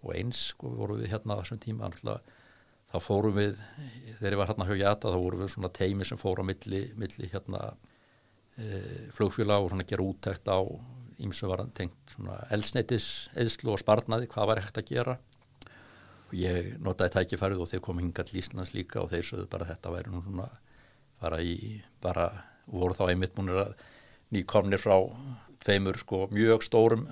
[0.01, 2.37] og eins sko, voru við hérna á þessum tíma alltaf
[2.91, 3.61] þá fórum við,
[4.19, 6.83] þegar ég var hérna hjá Jata þá vorum við svona teimi sem fóru á milli,
[6.99, 7.61] milli hérna
[8.59, 8.81] e,
[9.15, 10.61] flugfjöla og svona gera úttækt á
[11.21, 15.17] ímsu var hann tengt svona elsneitis, eðslu og sparnaði, hvað var ekkert að gera.
[16.31, 19.93] Og ég notaði tækifærið og þeir kom hingat lísnans líka og þeir sögðu bara þetta
[19.93, 20.49] væri nú svona
[21.21, 22.31] bara í, bara
[22.71, 23.75] voru þá einmitt múnir að
[24.33, 24.97] nýkomnir frá
[25.61, 27.05] tveimur sko mjög stórum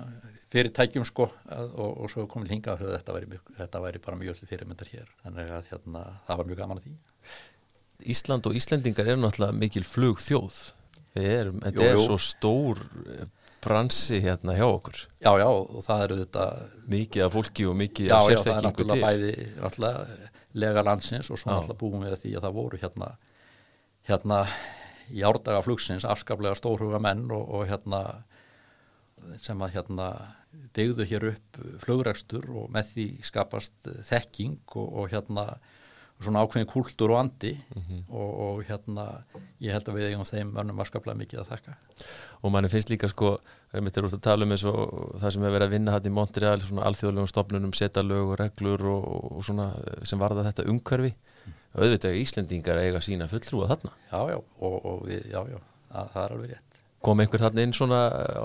[0.53, 4.91] fyrirtækjum sko og, og svo komið hinga að þetta væri, þetta væri bara mjög fyrirmyndar
[4.93, 5.09] hér.
[5.23, 6.95] Þannig að hérna, það var mjög gaman að því.
[8.09, 10.61] Ísland og Íslendingar er náttúrulega mikil flug þjóð
[11.19, 12.05] er, þetta jú, er jú.
[12.07, 12.81] svo stór
[13.59, 15.01] bransi hérna hjá okkur.
[15.19, 16.43] Já, já, og það eru þetta
[16.89, 20.29] Mikið af fólki og mikið af sérþekkingu til Já, já, það er náttúrulega bæði
[20.59, 23.09] lega landsins og svo náttúrulega búum við því að það voru hérna
[24.09, 24.39] hérna
[25.13, 28.01] í árdaga flugsins afskaplega stórhuga menn og, og hérna
[29.43, 30.09] sem að hérna
[30.75, 35.45] byggðu hér upp flugrækstur og með því skapast þekking og, og hérna
[36.19, 37.53] svona ákveðin kultúr og andi.
[37.75, 38.01] Mm -hmm.
[38.09, 39.23] og, og hérna
[39.61, 41.75] ég held að við eigum þeim verðum afskaplega mikið að þakka.
[42.43, 43.37] Og manni finnst líka sko
[43.71, 44.73] við mittum út að tala um þessu
[45.21, 48.39] það sem hefur verið að vinna hætti í Montreal, svona alþjóðlegum stopnunum setja lög og
[48.39, 49.71] reglur og, og svona
[50.03, 51.13] sem varða þetta umhverfi.
[51.45, 51.53] Mm.
[51.79, 53.91] auðvitað Íslendingar eiga sína fullrúa þarna.
[54.11, 56.68] Já, já, og, og við, já, já það, það er alveg rétt
[57.05, 57.99] kom einhver þarna inn svona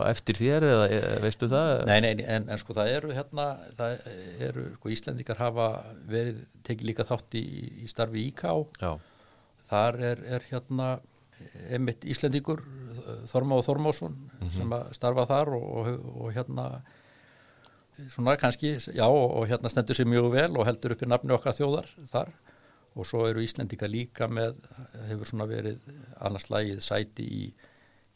[0.07, 0.85] eftir þér eða
[1.25, 1.73] veistu það?
[1.91, 3.47] Nei, nei, en, en sko það eru hérna,
[3.79, 3.97] það
[4.49, 5.69] eru, sko Íslandikar hafa
[6.11, 7.45] verið, tekið líka þátt í,
[7.83, 8.55] í starfi íká
[9.69, 10.95] þar er, er hérna
[11.75, 12.63] emitt Íslandikur
[13.29, 14.53] Þorma og Þormásson mm -hmm.
[14.55, 16.69] sem að starfa þar og, og, og hérna
[18.11, 21.55] svona kannski, já og hérna stendur sér mjög vel og heldur upp í nafni okkar
[21.55, 22.31] þjóðar þar
[22.95, 24.55] og svo eru Íslandika líka með,
[25.09, 25.79] hefur svona verið
[26.21, 27.55] annars lagið sæti í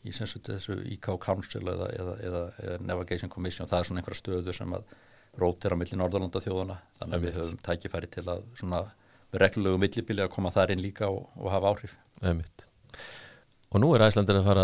[0.09, 4.55] í þessu IK Council eða, eða, eða, eða Navigation Commission það er svona einhverja stöðu
[4.57, 4.97] sem að
[5.39, 8.83] rótir á milli Norðalanda þjóðana þannig að við höfum tækifæri til að svona
[9.39, 11.97] reglulegu millibili að koma þar inn líka og, og hafa áhrif.
[12.25, 12.69] Einmitt.
[13.69, 14.63] Og nú er Æslandir að fara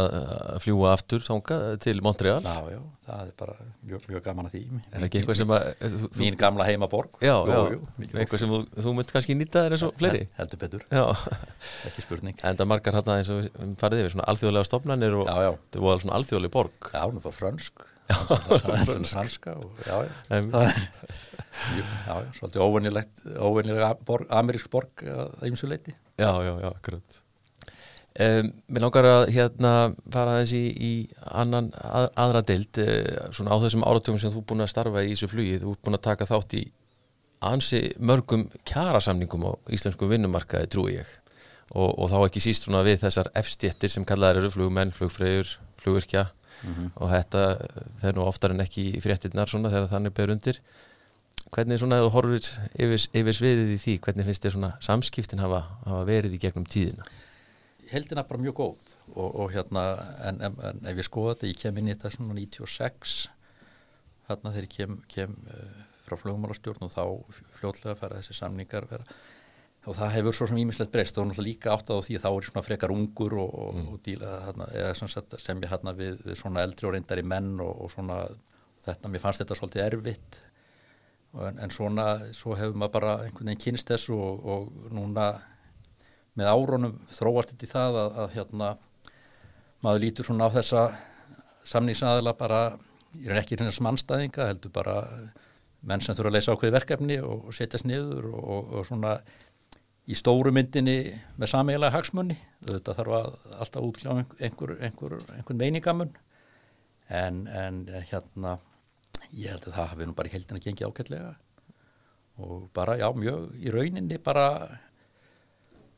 [0.54, 2.38] að fljúa aftur þánga til Montreal.
[2.40, 4.60] Já, já, það er bara mjög, mjög gaman að því.
[4.96, 5.66] Er ekki eitthvað sem að...
[5.94, 7.18] Þú, mín gamla heimaborg.
[7.20, 10.22] Já, jú, já, jú, eitthvað sem þú, þú mynd kannski nýta þér eins og fleiri.
[10.24, 11.04] Held, heldur betur, Já,
[11.90, 12.38] ekki spurning.
[12.48, 15.50] en það margar hérna eins og við farið yfir svona alþjóðlega stofnanir og Já, já,
[15.76, 16.88] það voru svona alþjóðlega borg.
[16.94, 17.84] já, hún er bara frönsk.
[18.04, 20.40] Það er franska og já, já.
[21.76, 25.92] Jú, Já, já, svolítið óvenjulegt, óvenjulega borg, að ymsu leiti.
[26.18, 27.20] já, já, já, akkurat.
[28.14, 29.70] Um, mér langar að hérna
[30.14, 30.90] fara aðeins í, í
[31.34, 35.02] annan að, aðra deild uh, svona á þessum áratugum sem þú er búin að starfa
[35.02, 36.62] í þessu flugi, þú er búin að taka þátt í
[37.42, 41.10] ansi mörgum kjarasamningum á íslensku vinnumarkaði trúi ég.
[41.74, 46.28] Og, og þá ekki síst svona við þessar F-stjettir sem kallaðar eru flugmenn, flugfreyjur, flugurkja
[46.94, 47.44] og þetta
[48.04, 50.62] þeir nú oftar en ekki í fréttinnar svona þegar þannig ber undir.
[51.50, 52.46] Hvernig svona þú horfir
[52.78, 56.70] yfir, yfir sviðið í því, hvernig finnst þér svona samskiptin hafa, hafa verið í gegnum
[56.70, 57.10] tíðina
[57.92, 59.84] heldina bara mjög góð og, og hérna,
[60.28, 63.14] en, en, en ef ég skoða þetta, ég kem inn í þetta svona 96
[64.28, 67.04] hérna þegar ég kem, kem uh, frá flugmálastjórn og þá
[67.58, 69.06] fljótlega fara þessi samningar vera
[69.84, 72.46] og það hefur svo sem ímislegt breyst og náttúrulega líka átt á því þá er
[72.48, 76.64] svona frekar ungur og, og, og díla hérna, eða sem, ég hérna við, við svona
[76.64, 78.22] eldri og reyndari menn og, og svona
[78.84, 80.40] þetta, mér fannst þetta svolítið erfitt.
[81.34, 82.06] En, en svona,
[82.36, 85.32] svo hefur maður bara einhvern veginn kynst þessu og núna
[86.38, 88.70] með árónum þróast þetta í það að, að hérna
[89.84, 90.84] maður lítur svona á þessa
[91.68, 92.60] samningsaðila bara,
[93.20, 94.98] ég er ekki hérna sem anstæðinga, heldur bara
[95.84, 99.16] menn sem þurfa að leysa ákveði verkefni og, og setjast niður og, og, svona
[100.08, 100.98] í stóru myndinni
[101.40, 103.30] með sameiginlega hagsmunni, þetta þarf að
[103.64, 106.12] alltaf útkljá einhver, einhver, einhver meiningamun.
[107.12, 108.58] En, en hérna
[109.32, 111.32] ég held að það hafi nú bara í heldina gengið ákveðlega
[112.44, 114.46] og bara já mjög í rauninni bara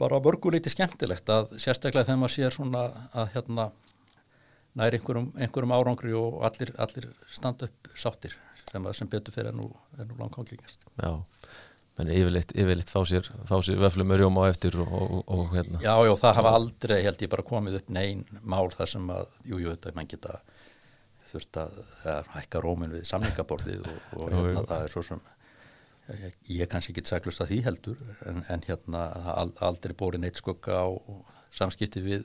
[0.01, 2.82] bara mörguleiti skemmtilegt að sérstaklega þegar maður sér svona
[3.16, 3.70] að hérna
[4.76, 8.34] næri einhverjum, einhverjum árangri og allir, allir standa upp sáttir
[8.70, 9.70] sem, sem betur fyrir en nú,
[10.03, 10.84] nú langkongingast.
[11.01, 11.12] Já,
[11.97, 15.80] menn yfirleitt, yfirleitt fá sér, sér veflum með rjóma á eftir og, og, og hérna.
[15.84, 19.32] Já, já, það hafa aldrei held ég bara komið upp neyn mál þar sem að,
[19.49, 20.40] jú, jú, þetta mann geta
[21.26, 24.66] þurft að, að hækka rómin við samlingaborðið og, og hérna jú, jú.
[24.68, 25.24] það er svo sem
[26.14, 29.07] ég, ég kannski ekki sæklust að því heldur en, en hérna
[29.66, 30.86] aldrei bóri neitt skugga á
[31.57, 32.24] samskipti við,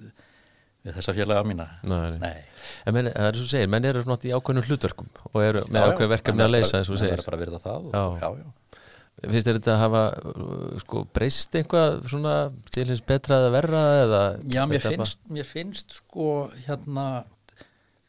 [0.86, 2.38] við þessa félaga mína Nei, nei.
[2.86, 5.90] En menn, það er svo segir, menn eru nátt í ákveðnum hlutverkum og eru með
[5.90, 7.18] ákveð verkefni að leysa eins og segir.
[7.18, 8.26] Það er bara að verða það og, já.
[8.26, 8.80] Já, já.
[9.22, 10.02] Finnst þér þetta að hafa
[10.82, 12.36] sko, breyst einhvað svona
[12.74, 16.30] til hins betra eða verra eða Já, mér finnst, mér finnst sko
[16.64, 17.06] hérna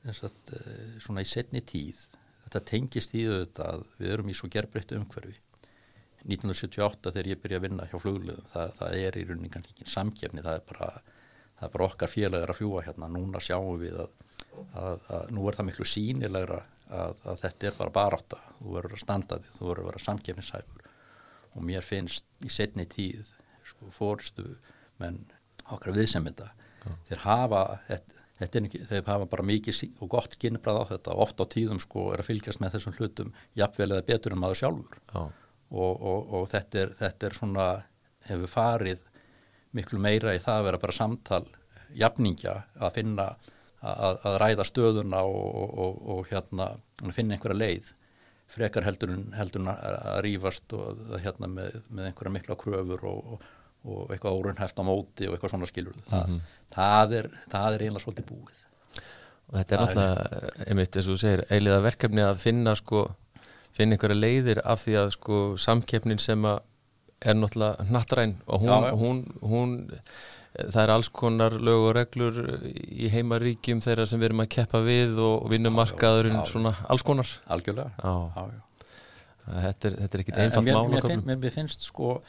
[0.08, 0.30] að,
[1.02, 2.00] svona í setni tíð
[2.46, 5.36] þetta tengist í þetta að við erum í svo gerbreyttu umhverfi
[6.28, 9.90] 1978 þegar ég byrja að vinna hjá flugluðum það, það er í rauninni kannski ekki
[9.90, 10.88] samkefni það er bara,
[11.58, 14.14] það er bara okkar félagar að fljúa hérna, núna sjáum við að,
[14.78, 16.62] að, að nú er það miklu sínilegra
[16.92, 20.90] að þetta er bara baráta þú verður að standa því, þú verður að vera samkefnishæfur
[21.52, 23.32] og mér finnst í setni tíð
[23.66, 24.46] sko, fórstu
[25.00, 25.22] menn
[25.72, 26.96] okkar við sem þetta ja.
[27.08, 27.62] þeir hafa
[28.42, 31.14] ekki, þeir hafa bara mikið og gott kynbrað á þetta.
[31.24, 34.60] Ofta á tíðum sko er að fylgjast með þessum hlutum jafnvel eða betur en maður
[34.64, 34.98] sjálfur.
[35.12, 35.28] Ja
[35.72, 37.66] og, og, og þetta, er, þetta er svona
[38.28, 39.02] hefur farið
[39.72, 41.44] miklu meira í það að vera bara samtal
[41.96, 43.26] jafningja að finna
[43.80, 46.72] að, að ræða stöðuna og, og hérna
[47.10, 47.90] finna einhverja leið.
[48.52, 50.74] Frekar heldur en að rýfast
[51.24, 55.96] hérna með, með einhverja mikla kröfur og eitthvað órunhæft á móti og eitthvað svona skilur
[56.06, 56.58] Þa, mm -hmm.
[56.74, 58.60] það, er, það er einlega svolítið búið.
[59.48, 63.02] Og þetta er náttúrulega einmitt eins og þú segir, eiliða verkefni að finna sko
[63.72, 66.60] finna einhverja leiðir af því að sko samkeppnin sem að
[67.22, 68.94] er náttúrulega nattræn og hún, já, já.
[68.98, 69.74] hún, hún
[70.52, 74.82] það er alls konar lög og reglur í heimaríkjum þeirra sem við erum að keppa
[74.84, 77.30] við og vinnumarkaðurinn svona alls konar.
[77.54, 78.10] Algjörlega.
[79.42, 82.26] Þetta er, er ekkit einfalt mál mér, mér, mér finnst sko og,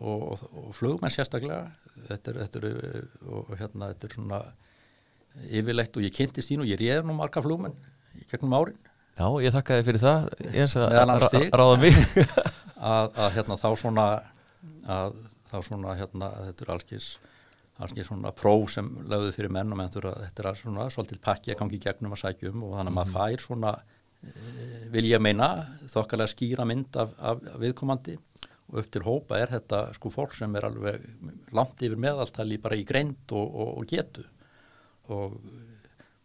[0.00, 1.62] og, og flugmenn sérstaklega
[2.08, 4.40] þetta er, þetta er, og, hérna, þetta er svona
[5.48, 7.76] yfirlegt og ég kynntist ín og ég réð nú marga flugmenn
[8.18, 11.98] í gegnum árin Já, ég þakka þið fyrir það eins að ráða mig.
[12.80, 14.04] Að, að hérna þá svona
[14.88, 15.18] að
[15.50, 17.08] þá svona hérna þetta er allskins
[17.80, 21.62] allskins svona próf sem lögðu fyrir menn og menn þetta er svona svolítið pakki að
[21.62, 23.18] gangi gegnum að sækja um og þannig að maður mhm.
[23.18, 24.32] fær svona e,
[24.94, 25.48] vil ég meina
[25.92, 28.16] þokkalega skýra mynd af, af, af viðkomandi
[28.70, 31.08] og upp til hópa er þetta sko fólk sem er alveg
[31.56, 34.26] langt yfir meðaltali bara í greind og, og, og getu.
[35.10, 35.34] Og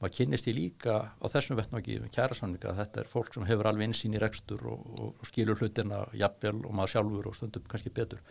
[0.01, 3.69] maður kynist í líka á þessum vettnáki með kærasamninga að þetta er fólk sem hefur
[3.69, 7.69] alveg einsýn í rekstur og, og, og skilur hlutina jafnvel og maður sjálfur og stundum
[7.71, 8.23] kannski betur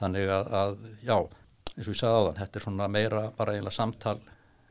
[0.00, 1.18] þannig að, að já,
[1.74, 4.18] eins og ég sagði á þann, þetta er svona meira bara eiginlega samtal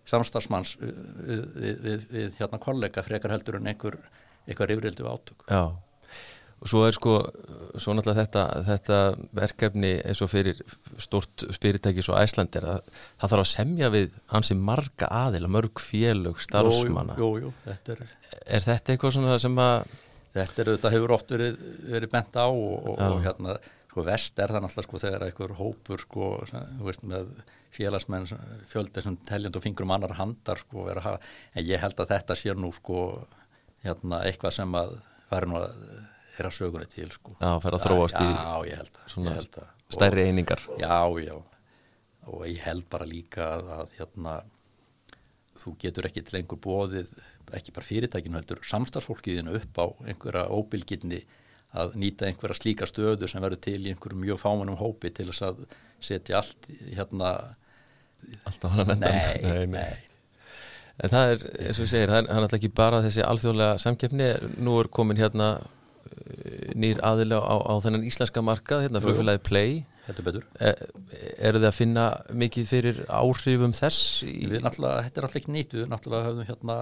[0.10, 3.98] samstagsmanns við, við, við, við hérna kollega frekar heldur en einhver,
[4.48, 5.46] einhver yfirildu átök.
[5.48, 5.64] Já,
[6.64, 7.18] og svo er sko,
[7.76, 8.98] svo náttúrulega þetta, þetta
[9.36, 10.62] verkefni eins og fyrir
[11.04, 16.40] stort fyrirtæki svo æslandir að það þarf að semja við hansi marga aðila, mörg félög,
[16.46, 17.18] starfsmanna.
[17.20, 18.06] Jú, jú, jú, þetta er...
[18.48, 19.98] Er þetta eitthvað svona sem að...
[20.34, 21.60] Þetta er, hefur oft verið,
[21.92, 23.58] verið bent á og, og, og hérna,
[23.92, 27.36] sko vest er það náttúrulega sko þegar einhver hópur sko, þú veist, með
[27.76, 28.26] félagsmenn
[28.72, 31.20] fjöldi sem teljand og fingrum annar handar sko, hafa,
[31.54, 33.04] en ég held að þetta sé nú sko,
[33.84, 34.98] hérna, eitthvað sem að
[35.28, 35.78] fara nú að
[36.40, 37.36] er að söguna til sko.
[37.40, 39.70] Já, fara að þróast í já, ég held að, ég held að.
[39.94, 40.66] stærri einingar.
[40.82, 41.36] Já, já,
[42.30, 44.36] og ég held bara líka að, að hérna,
[45.64, 47.14] þú getur ekki til einhver bóðið,
[47.54, 51.22] ekki bara fyrirtækinu heldur, samstagsfólkiðinu upp á einhverja óbylginni
[51.74, 55.46] að nýta einhverja slíka stöðu sem verður til í einhverju mjög fámanum hópi til þess
[55.50, 55.62] að
[56.04, 57.36] setja allt hérna
[58.48, 60.14] Alltaf hann að menta Nei, nei, nei.
[61.04, 64.28] En það er, eins og ég segir, það er alltaf ekki bara þessi alþjóðlega samkeppni,
[64.64, 65.48] nú er komin hérna
[66.78, 70.80] nýr aðilega á, á þennan íslenska markað, hérna flugfélagi Play Þetta er betur er,
[71.48, 72.06] er þið að finna
[72.44, 74.24] mikið fyrir áhrifum þess?
[74.28, 74.50] Í...
[74.52, 76.78] Við náttúrulega, þetta er alltaf ekki nýtt, við náttúrulega höfum hérna,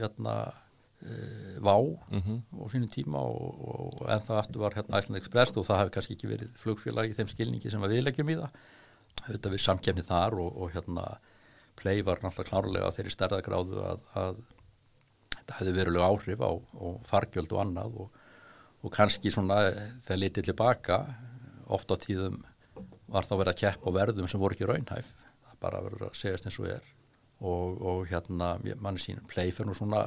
[0.00, 2.40] hérna uh, Vá mm -hmm.
[2.58, 5.94] á sínum tíma og, og en það aftur var hérna Iceland Express og það hefði
[5.96, 8.50] kannski ekki verið flugfélagi í þeim skilningi sem við leggjum í það
[9.28, 11.18] auðvitað við samkefni þar og, og hérna
[11.78, 14.38] Play var náttúrulega klárlega þeirri stærðagráðu að, að
[15.34, 16.50] þetta hefði verulega áhrif á
[17.06, 18.24] fargjöld og annað og,
[18.84, 19.62] og kannski svona
[20.04, 21.00] þegar litið tilbaka
[21.74, 22.38] oft á tíðum
[23.08, 25.08] var þá verið að keppa á verðum sem voru ekki raunhæf.
[25.48, 26.92] Það bara verður að segjast eins og er.
[27.38, 30.04] Og, og hérna manni sín Play fyrir nú svona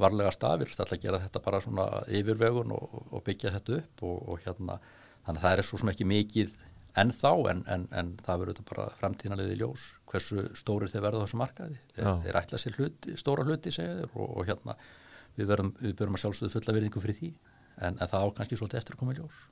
[0.00, 0.70] varlega stafir.
[0.70, 4.80] Alltaf að gera þetta bara svona yfirvegun og byggja þetta upp og hérna
[5.26, 6.58] þannig að það er svo sem ekki mikið
[7.00, 11.04] en þá en, en, en það verður þetta bara framtíðanlega í ljós hversu stórir þeir
[11.04, 11.78] verða þessu markaði.
[11.94, 14.76] Þeir, þeir ætla sér hluti, stóra hluti segja þeir og, og hérna
[15.36, 17.30] við verðum, við verðum að sjálfsögðu fulla virðingu fyrir því
[17.80, 19.42] en, en það á kannski svolítið eftir að koma í ljós.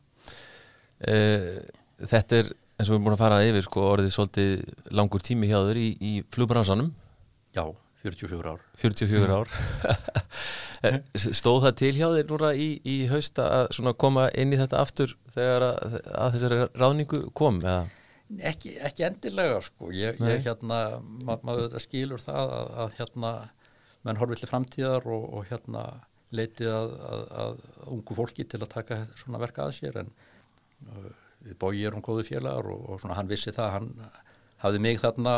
[1.09, 1.61] Eh,
[1.99, 2.49] Þetta er
[2.79, 4.51] eins og við erum búin að fara yfir sko orðið svolítið
[4.95, 6.93] langur tími hjá þur í, í flugbransanum
[7.57, 7.65] Já,
[8.05, 8.61] 44 ár.
[8.79, 9.49] 44 ár.
[11.41, 15.17] Stóð það til hjá þér núra í, í haust að koma inn í þetta aftur
[15.35, 17.59] þegar að, að þessari ráðningu kom?
[18.39, 19.91] Ekki, ekki endilega sko.
[19.97, 23.33] Ég, ég hérna, ma maður skilur það að, að hérna
[24.07, 25.85] menn horfið til framtíðar og, og hérna
[26.35, 26.95] leitið að,
[27.43, 27.61] að
[27.95, 31.11] ungu fólki til að taka svona verka að sér en uh,
[31.47, 33.93] við bóið erum góðu félagar og, og svona hann vissi það hann
[34.63, 35.35] hafði mig þarna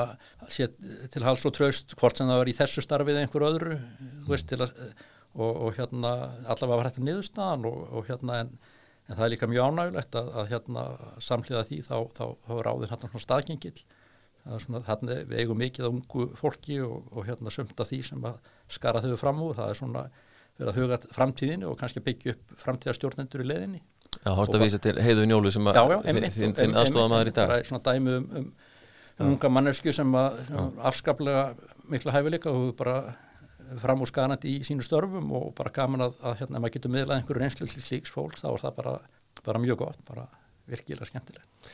[1.12, 4.12] til hals og tröst hvort sem það var í þessu starfið einhver öðru mm.
[4.30, 4.72] veist, að,
[5.36, 6.12] og, og hérna
[6.46, 8.54] allavega var þetta niðurstaðan og, og hérna en,
[9.08, 10.86] en það er líka mjög ánægulegt að, að hérna
[11.28, 13.76] samhliða því þá, þá, þá áður hérna svona staðgengill
[14.88, 18.40] hérna við eigum mikið á ungu fólki og, og hérna sömta því sem að
[18.72, 20.04] skara þau fram úr, það er svona
[20.60, 23.82] verið að huga framtíðinu og kannski byggja upp framtíðarstjórnendur í leðinni
[24.20, 27.52] Já, hórst að vísa til heiðu njólu sem þinn aðstofa maður í dag.
[27.52, 28.24] Það er svona dæmi um,
[29.20, 30.40] um unga mannesku sem, að,
[30.90, 31.44] afskaplega
[31.92, 32.96] mikla hæfileika og bara
[33.80, 37.20] fram úr skanandi í sínu störfum og bara gaman að, að hérna, maður getur miðlað
[37.20, 38.94] einhverju reynslu til slíks fólks, þá er það bara,
[39.46, 40.26] bara mjög gott, bara
[40.70, 41.70] virkilega skemmtilegt.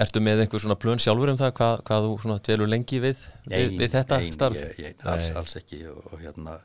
[0.00, 3.20] Ertu með einhver svona plön sjálfur um það, hvað, hvað þú svona dvelur lengi við,
[3.46, 4.64] nei, við, við þetta nei, starf?
[4.80, 6.58] Nei, alls, alls ekki og, og hérna,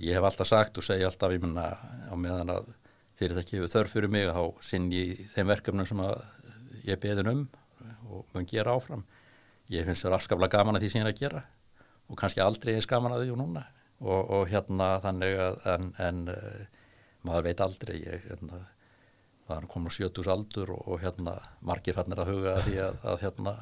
[0.00, 1.72] ég hef alltaf sagt og segja alltaf, ég menna
[2.08, 2.70] á meðan að
[3.18, 6.04] fyrir það ekki hefur þörf fyrir mig þá sinn ég þeim verkefnum sem
[6.88, 7.42] ég beðin um
[8.12, 9.04] og mun gera áfram
[9.72, 11.42] ég finnst það afskaplega gaman að því sem ég er að gera
[12.08, 13.64] og kannski aldrei eins gaman að því og núna
[14.02, 16.82] og, og hérna þannig að en, en uh,
[17.26, 18.64] maður veit aldrei ég hérna,
[19.48, 23.24] maður kom á sjötus aldur og, og hérna margir fannir að huga því að, að
[23.26, 23.56] hérna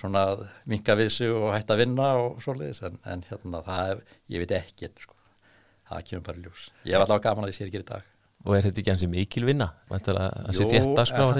[0.00, 0.24] svona
[0.70, 4.02] minga við sig og hætta að vinna og svoleiðis en, en hérna það er,
[4.34, 5.18] ég veit ekki sko.
[5.90, 8.10] Það kemur bara ljós ég hef alltaf gaman að því að gera í dag
[8.44, 9.70] Og er þetta ekki hansi mikil vinna?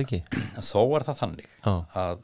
[0.01, 0.21] Ekki?
[0.73, 2.23] Þó er það þannig að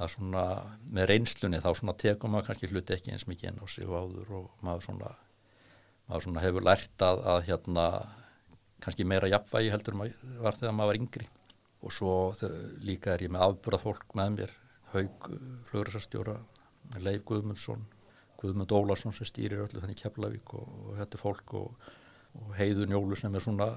[0.00, 0.44] að svona
[0.88, 3.98] með reynslunni þá svona tekum maður kannski hluti ekki eins mikið enn á sig og
[3.98, 5.10] áður og maður svona,
[6.08, 7.86] maður svona hefur lært að, að hérna
[8.80, 11.28] kannski meira jafnvægi heldur maður var þegar maður var yngri
[11.80, 12.14] og svo
[12.84, 14.56] líka er ég með afbúrað fólk með mér
[14.94, 15.30] Haug
[15.70, 16.38] Flögrasastjóra
[17.04, 17.84] Leif Guðmundsson
[18.40, 21.88] Guðmund Ólarsson sem stýrir öllu þannig Keflavík og, og þetta fólk og,
[22.40, 23.70] og heiðu njólu sem er svona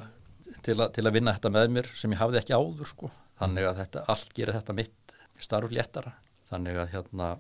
[0.64, 3.10] til, a, til að vinna þetta með mér sem ég hafði ekki áður sko.
[3.40, 6.14] Þannig að þetta, allt gerir þetta mitt starf léttara.
[6.50, 7.32] Þannig að hérna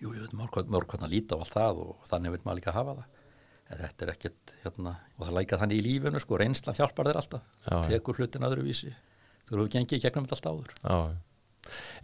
[0.00, 2.76] jú, ég veit mörg hvernig að líta á allt það og þannig vil maður líka
[2.76, 3.20] hafa það.
[3.64, 7.18] En þetta er ekkert hérna og það læka þannig í lífunu sko, reynslan hjálpar þér
[7.20, 8.92] alltaf Já, tekur hlutin öðruvísi.
[9.48, 10.74] Þú eru gengið gegnum þetta allt áður.
[10.84, 10.98] Já.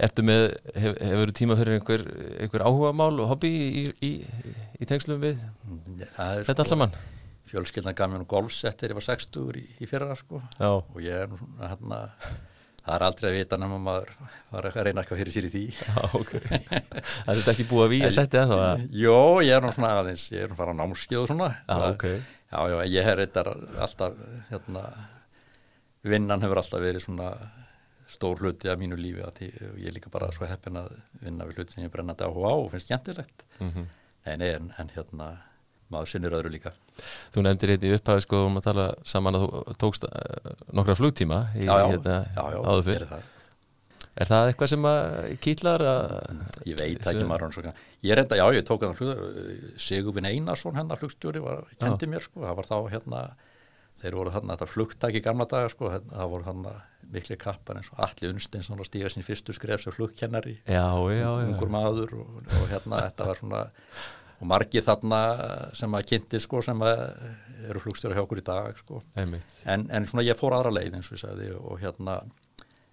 [0.00, 2.04] Ertu með, hef, hefur tíma fyrir einhver,
[2.40, 5.40] einhver áhuga mál og hobby í, í, í, í tengslum við
[6.18, 6.94] er þetta allt saman?
[7.50, 10.40] fjölskyldan gaf mér nú golfsettir, ég var 60 í, í fyrra sko.
[10.54, 12.00] Já, og ég er nú svona hérna
[12.80, 14.12] það er aldrei að vita nema maður
[14.50, 15.62] var að reyna eitthvað fyrir sér í því.
[15.90, 16.34] Já, ok.
[16.40, 19.72] Það er þetta ekki búið að við að setja það að Jó, ég er nú
[19.76, 21.50] svona aðeins, ég er nú fara á námskið og svona.
[21.66, 22.06] Já, ok.
[22.50, 23.50] Já, já, ég hef reyndar
[23.86, 24.84] alltaf hérna,
[26.14, 27.32] vinnan hefur alltaf verið svona
[28.10, 30.90] stór hluti af mínu lífi og ég er líka bara svo heppin að
[31.22, 33.46] vinna við hluti sem ég brennandi áhuga á og finnst skemmtilegt.
[33.60, 33.86] Mm
[34.26, 35.26] Nei, nei, en, en hérna
[35.90, 36.72] maður sinnir öðru líka.
[37.34, 40.96] Þú nefndir hérna í upphæðu sko um að tala saman að þú tókst uh, nokkra
[40.98, 43.06] flugtíma í, Já, já, hérna, já, já, áður fyrr.
[43.10, 43.28] það.
[44.20, 45.04] Er það eitthvað sem að
[45.40, 46.14] kýtlar að
[46.68, 47.68] Ég veit ekki maður
[48.04, 49.20] Ég reynda, já, ég tók að flug
[49.80, 53.22] Sigurvin Einarsson hennar flugstjóri var, kendi mér sko, það var þá hérna
[54.00, 56.76] þeir voru þarna þetta flugtæk í gamla daga sko, það voru þarna
[57.10, 60.60] mikli kappar eins og Alli Unsteinsson að stíga sín fyrstu skref sem flugkennari,
[61.48, 63.62] ungur maður og, og hérna þetta var svona
[64.40, 65.20] og margir þarna
[65.76, 67.02] sem að kynnti sko sem að
[67.68, 69.02] eru flugstjóri hjá okkur í dag sko.
[69.68, 72.20] En, en svona ég fór aðra leið eins og ég sagði og hérna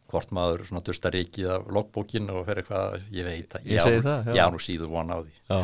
[0.08, 4.03] hvort maður svona dustar ríkið af logbókin og fer eitthvað, ég veit að Ég segi
[4.05, 4.36] það, já.
[4.39, 5.34] já, nú síður vona á því.
[5.51, 5.58] Já,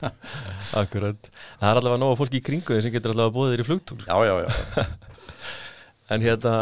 [0.82, 1.30] akkurat.
[1.60, 4.06] Það er allavega nóga fólki í kringu sem getur allavega búið þér í flugtúr.
[4.06, 4.86] Já, já, já,
[6.14, 6.52] En hérna,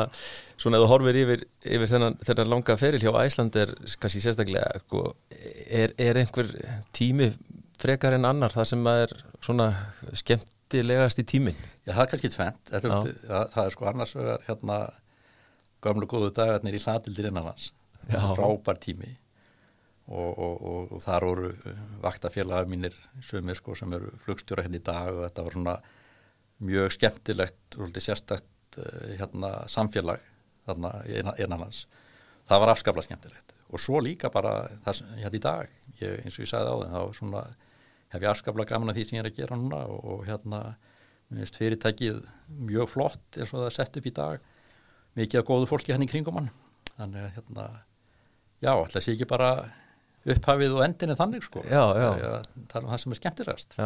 [0.57, 1.43] svona ef þú horfir yfir,
[1.77, 5.03] yfir þennan, þennan langa feril hjá Æsland er kannski sérstaklega sko,
[5.69, 6.49] er, er einhver
[6.97, 7.29] tími
[7.81, 9.12] frekar en annar það sem er
[9.45, 9.67] svona
[10.17, 12.97] skemmtilegast í tímin já, það er kannski tvent það,
[13.53, 14.79] það er sko annars vegar hérna
[15.85, 17.70] gömlu góðu dagarnir í hladildir innanlands
[18.09, 19.14] frábær tími.
[20.05, 21.51] Og, og, og, og þar voru
[22.05, 25.76] vaktafélagar mínir sömur sko sem eru flugstjóra hérna í dag og þetta var svona
[26.64, 30.20] mjög skemmtilegt og sérstakt eh, hérna samfélag
[30.66, 31.87] þarna innan- innanlands
[32.49, 33.57] það var afskaplega skemmtilegt.
[33.72, 35.72] Og svo líka bara hérna í dag
[36.03, 37.45] ég, eins og ég sagði á þeim þá svona
[38.12, 40.61] hef ég afskaplega gaman að því sem ég er að gera núna og, og hérna
[41.57, 42.20] fyrirtækið
[42.68, 44.45] mjög flott eins og það er sett upp í dag
[45.19, 46.53] mikið af góðu fólki hann í kringum hann.
[46.95, 47.67] Þannig að hérna
[48.65, 49.51] já, að sé ekki bara
[50.25, 51.65] upphafið og endinni þannig sko.
[51.69, 52.09] Já, já.
[52.31, 53.77] að tala um það sem er skemmtilegast.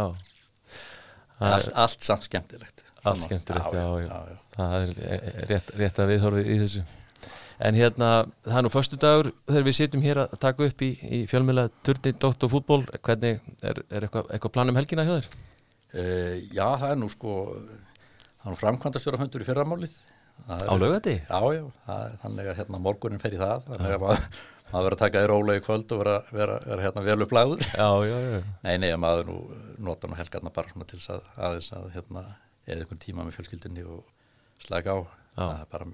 [1.38, 2.84] Allt, allt samt skemmtilegt.
[3.06, 4.38] Allt skemmtilegt, já, já.
[4.58, 6.84] Það er eh, rétt, rétt að viðhorfið í þessu.
[7.58, 8.08] En hérna,
[8.46, 11.64] það er nú föstu dagur þegar við sitjum hér að taka upp í, í fjölmjöla
[11.86, 15.28] turni Dóttor fútból hvernig er, er eitthvað, eitthvað plan um helgina hjá þér?
[15.88, 19.96] Uh, já, það er nú sko það er nú framkvæmdastjóra fundur í fyrramálið
[20.46, 21.16] Á laugati?
[21.28, 24.26] Já, já, það er þannig að hérna morgunin fer í það þannig að maður,
[24.72, 27.64] maður verður að taka þér rólega í kvöld og vera, vera, vera hérna vel upplæður
[27.68, 28.40] Já, já, já.
[28.64, 29.38] Nei, nei, að maður nú
[29.88, 32.24] nota nú helgarna bara svona til að aðeins að hérna
[32.68, 34.04] eða einhvern tíma með fjölskyldinni og
[34.64, 34.98] slaka á.
[35.38, 35.46] Já.
[35.62, 35.90] er bara,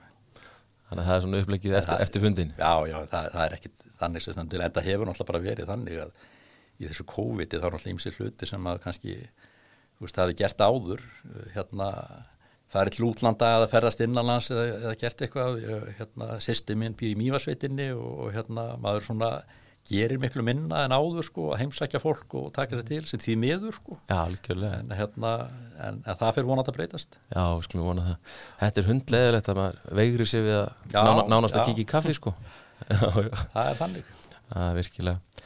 [0.85, 3.55] Þannig að það er svona upplegið eftir, Það- eftir fundin já, já, það, það er
[3.57, 6.11] ekkit þannig sem stendur, en það hefur náttúrulega bara verið þannig að
[6.83, 10.37] í þessu COVID þá er náttúrulega ýmsir hluti sem að kannski þú veist, það hefði
[10.43, 11.89] gert áður uh, hérna,
[12.75, 15.61] farið til útlanda eða ferðast innanlands eða, eða gert eitthvað.
[16.01, 19.31] Hérna, sýsti minn býr í mývasveitinni og, og hérna, maður svona
[19.85, 23.35] gerir miklu minna en áður sko að heimsækja fólk og taka sér til sem því
[23.43, 23.99] miður sko.
[24.09, 24.79] Já, algjörlega.
[24.81, 25.33] En, hérna,
[25.77, 27.19] en, en það fyrir vonandi að breytast.
[27.35, 28.39] Já, skulum vona það.
[28.63, 31.67] Þetta er hundleðilegt að maður veigri sig við að Já, nána, nánast að já.
[31.69, 32.33] kíkja í kaffi sko.
[33.55, 34.09] Það er þannig.
[34.49, 35.45] Það er virkilega.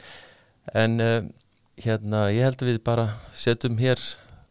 [0.79, 1.19] En uh,
[1.83, 3.05] hérna, ég held að við bara
[3.35, 4.01] setjum hér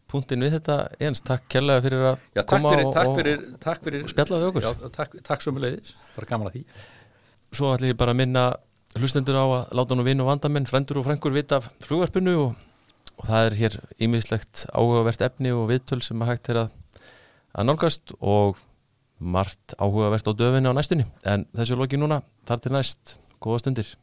[0.09, 3.19] punktinn við þetta Jens, takk kærlega fyrir að Já, takk koma fyrir, og, takk og
[3.19, 4.65] fyrir, takk fyrir spjalla við okkur.
[4.65, 6.63] Já, takk, takk sömuleiðis, bara gaman að því.
[7.59, 8.45] Svo ætlum ég bara að minna
[8.97, 12.65] hlustendur á að láta nú vinn og vandamenn, frendur og frængur vita af flugvarpinu og,
[13.19, 16.75] og það er hér ímislegt áhugavert efni og viðtöl sem að hægt er að,
[17.53, 18.59] að nálgast og
[19.19, 21.05] margt áhugavert á döfinni á næstunni.
[21.27, 23.97] En þessu loki núna, þar til næst, góða stundir